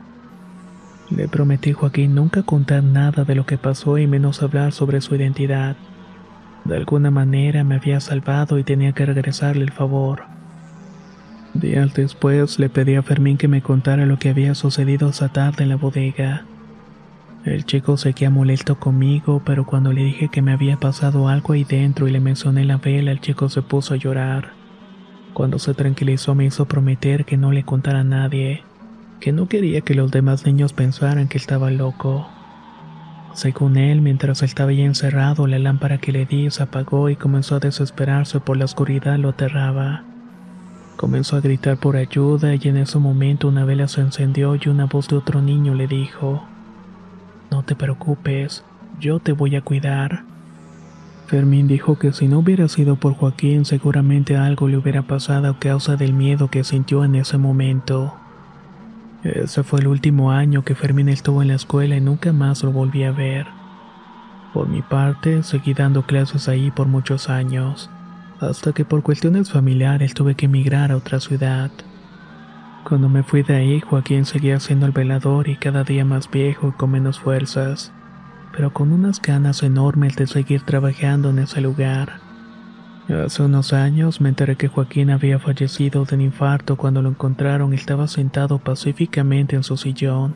Le 1.10 1.28
prometí 1.28 1.74
Joaquín 1.74 2.16
nunca 2.16 2.44
contar 2.44 2.82
nada 2.82 3.26
de 3.26 3.36
lo 3.36 3.46
que 3.46 3.58
pasó 3.58 3.98
y 3.98 4.08
menos 4.08 4.42
hablar 4.42 4.72
sobre 4.72 5.02
su 5.02 5.16
identidad. 5.16 5.76
De 6.64 6.78
alguna 6.78 7.12
manera 7.12 7.64
me 7.66 7.76
había 7.76 8.00
salvado 8.00 8.58
y 8.58 8.64
tenía 8.64 8.94
que 8.94 9.06
regresarle 9.06 9.64
el 9.64 9.72
favor. 9.72 10.24
Días 11.54 11.94
después 11.94 12.58
le 12.58 12.70
pedí 12.70 12.96
a 12.96 13.04
Fermín 13.04 13.38
que 13.38 13.48
me 13.50 13.62
contara 13.62 14.06
lo 14.06 14.18
que 14.18 14.30
había 14.30 14.56
sucedido 14.56 15.10
esa 15.10 15.30
tarde 15.30 15.64
en 15.64 15.70
la 15.70 15.76
bodega. 15.76 16.46
El 17.46 17.64
chico 17.64 17.96
seguía 17.96 18.32
molesto 18.32 18.80
conmigo, 18.80 19.40
pero 19.46 19.68
cuando 19.68 19.94
le 19.94 20.04
dije 20.04 20.30
que 20.30 20.42
me 20.42 20.52
había 20.52 20.78
pasado 20.78 21.28
algo 21.28 21.54
ahí 21.54 21.64
dentro 21.64 22.08
y 22.08 22.12
le 22.12 22.20
mencioné 22.20 22.66
la 22.66 22.78
vela, 22.78 23.12
el 23.12 23.22
chico 23.22 23.50
se 23.50 23.62
puso 23.62 23.94
a 23.94 23.98
llorar. 23.98 24.54
Cuando 25.36 25.60
se 25.60 25.76
tranquilizó 25.76 26.34
me 26.34 26.46
hizo 26.46 26.66
prometer 26.66 27.24
que 27.24 27.38
no 27.38 27.52
le 27.52 27.64
contara 27.64 28.00
a 28.00 28.04
nadie, 28.04 28.64
que 29.20 29.32
no 29.32 29.48
quería 29.48 29.82
que 29.82 29.94
los 29.94 30.10
demás 30.10 30.44
niños 30.44 30.74
pensaran 30.74 31.28
que 31.28 31.38
estaba 31.38 31.70
loco. 31.70 32.28
Según 33.36 33.78
él, 33.78 34.02
mientras 34.02 34.42
estaba 34.42 34.72
ahí 34.72 34.82
encerrado, 34.82 35.46
la 35.46 35.60
lámpara 35.60 36.00
que 36.00 36.12
le 36.12 36.26
di 36.26 36.50
se 36.50 36.64
apagó 36.64 37.12
y 37.12 37.16
comenzó 37.16 37.58
a 37.58 37.60
desesperarse 37.60 38.40
por 38.40 38.58
la 38.58 38.66
oscuridad 38.66 39.20
lo 39.20 39.30
aterraba. 39.30 40.04
Comenzó 40.98 41.36
a 41.36 41.42
gritar 41.42 41.78
por 41.78 41.96
ayuda 41.96 42.56
y 42.56 42.62
en 42.64 42.78
ese 42.78 42.98
momento 42.98 43.50
una 43.50 43.66
vela 43.66 43.88
se 43.88 44.02
encendió 44.02 44.56
y 44.56 44.68
una 44.68 44.86
voz 44.86 45.10
de 45.10 45.18
otro 45.18 45.44
niño 45.44 45.76
le 45.76 45.86
dijo, 45.86 46.44
No 47.52 47.64
te 47.64 47.76
preocupes, 47.76 48.64
yo 49.00 49.20
te 49.20 49.32
voy 49.32 49.56
a 49.56 49.62
cuidar. 49.62 50.24
Fermín 51.28 51.68
dijo 51.68 51.98
que 51.98 52.14
si 52.14 52.28
no 52.28 52.40
hubiera 52.40 52.68
sido 52.68 52.98
por 52.98 53.14
Joaquín 53.14 53.66
seguramente 53.66 54.38
algo 54.38 54.68
le 54.68 54.78
hubiera 54.78 55.02
pasado 55.04 55.50
a 55.50 55.60
causa 55.60 55.96
del 55.96 56.14
miedo 56.14 56.50
que 56.50 56.64
sintió 56.64 57.04
en 57.04 57.16
ese 57.16 57.38
momento. 57.38 58.14
Ese 59.24 59.64
fue 59.64 59.80
el 59.80 59.88
último 59.88 60.32
año 60.32 60.64
que 60.64 60.76
Fermín 60.76 61.10
estuvo 61.10 61.42
en 61.42 61.48
la 61.48 61.56
escuela 61.56 61.96
y 61.96 62.02
nunca 62.02 62.32
más 62.32 62.64
lo 62.64 62.72
volví 62.72 63.04
a 63.04 63.12
ver. 63.12 63.48
Por 64.54 64.70
mi 64.70 64.84
parte, 64.84 65.42
seguí 65.42 65.74
dando 65.74 66.04
clases 66.04 66.48
ahí 66.48 66.70
por 66.70 66.88
muchos 66.88 67.28
años, 67.28 67.90
hasta 68.40 68.72
que 68.72 68.86
por 68.86 69.02
cuestiones 69.02 69.52
familiares 69.52 70.14
tuve 70.14 70.36
que 70.36 70.46
emigrar 70.46 70.92
a 70.92 70.98
otra 70.98 71.20
ciudad. 71.20 71.72
Cuando 72.88 73.10
me 73.10 73.24
fui 73.24 73.44
de 73.44 73.56
ahí, 73.56 73.82
Joaquín 73.82 74.26
seguía 74.26 74.60
siendo 74.60 74.86
el 74.86 74.92
velador 74.92 75.50
y 75.50 75.58
cada 75.58 75.84
día 75.84 76.06
más 76.06 76.30
viejo 76.30 76.70
y 76.70 76.72
con 76.72 76.92
menos 76.92 77.20
fuerzas 77.20 77.92
pero 78.56 78.72
con 78.72 78.94
unas 78.94 79.22
ganas 79.22 79.64
enormes 79.64 80.16
de 80.16 80.28
seguir 80.28 80.62
trabajando 80.62 81.30
en 81.30 81.40
ese 81.40 81.60
lugar. 81.60 82.22
Hace 83.10 83.44
unos 83.44 83.74
años 83.74 84.22
me 84.22 84.30
enteré 84.30 84.56
que 84.56 84.70
Joaquín 84.70 85.12
había 85.12 85.40
fallecido 85.40 86.06
de 86.06 86.16
un 86.16 86.22
infarto 86.22 86.78
cuando 86.78 87.02
lo 87.02 87.10
encontraron 87.10 87.74
estaba 87.74 88.08
sentado 88.08 88.58
pacíficamente 88.60 89.56
en 89.56 89.64
su 89.64 89.78
sillón. 89.78 90.36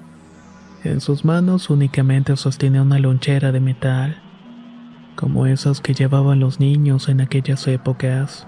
En 0.83 1.01
sus 1.01 1.25
manos 1.25 1.69
únicamente 1.69 2.35
sostenía 2.35 2.81
una 2.81 2.99
lonchera 2.99 3.51
de 3.51 3.59
metal, 3.59 4.21
como 5.15 5.45
esas 5.45 5.81
que 5.81 5.93
llevaban 5.93 6.39
los 6.39 6.59
niños 6.59 7.09
en 7.09 7.21
aquellas 7.21 7.67
épocas. 7.67 8.47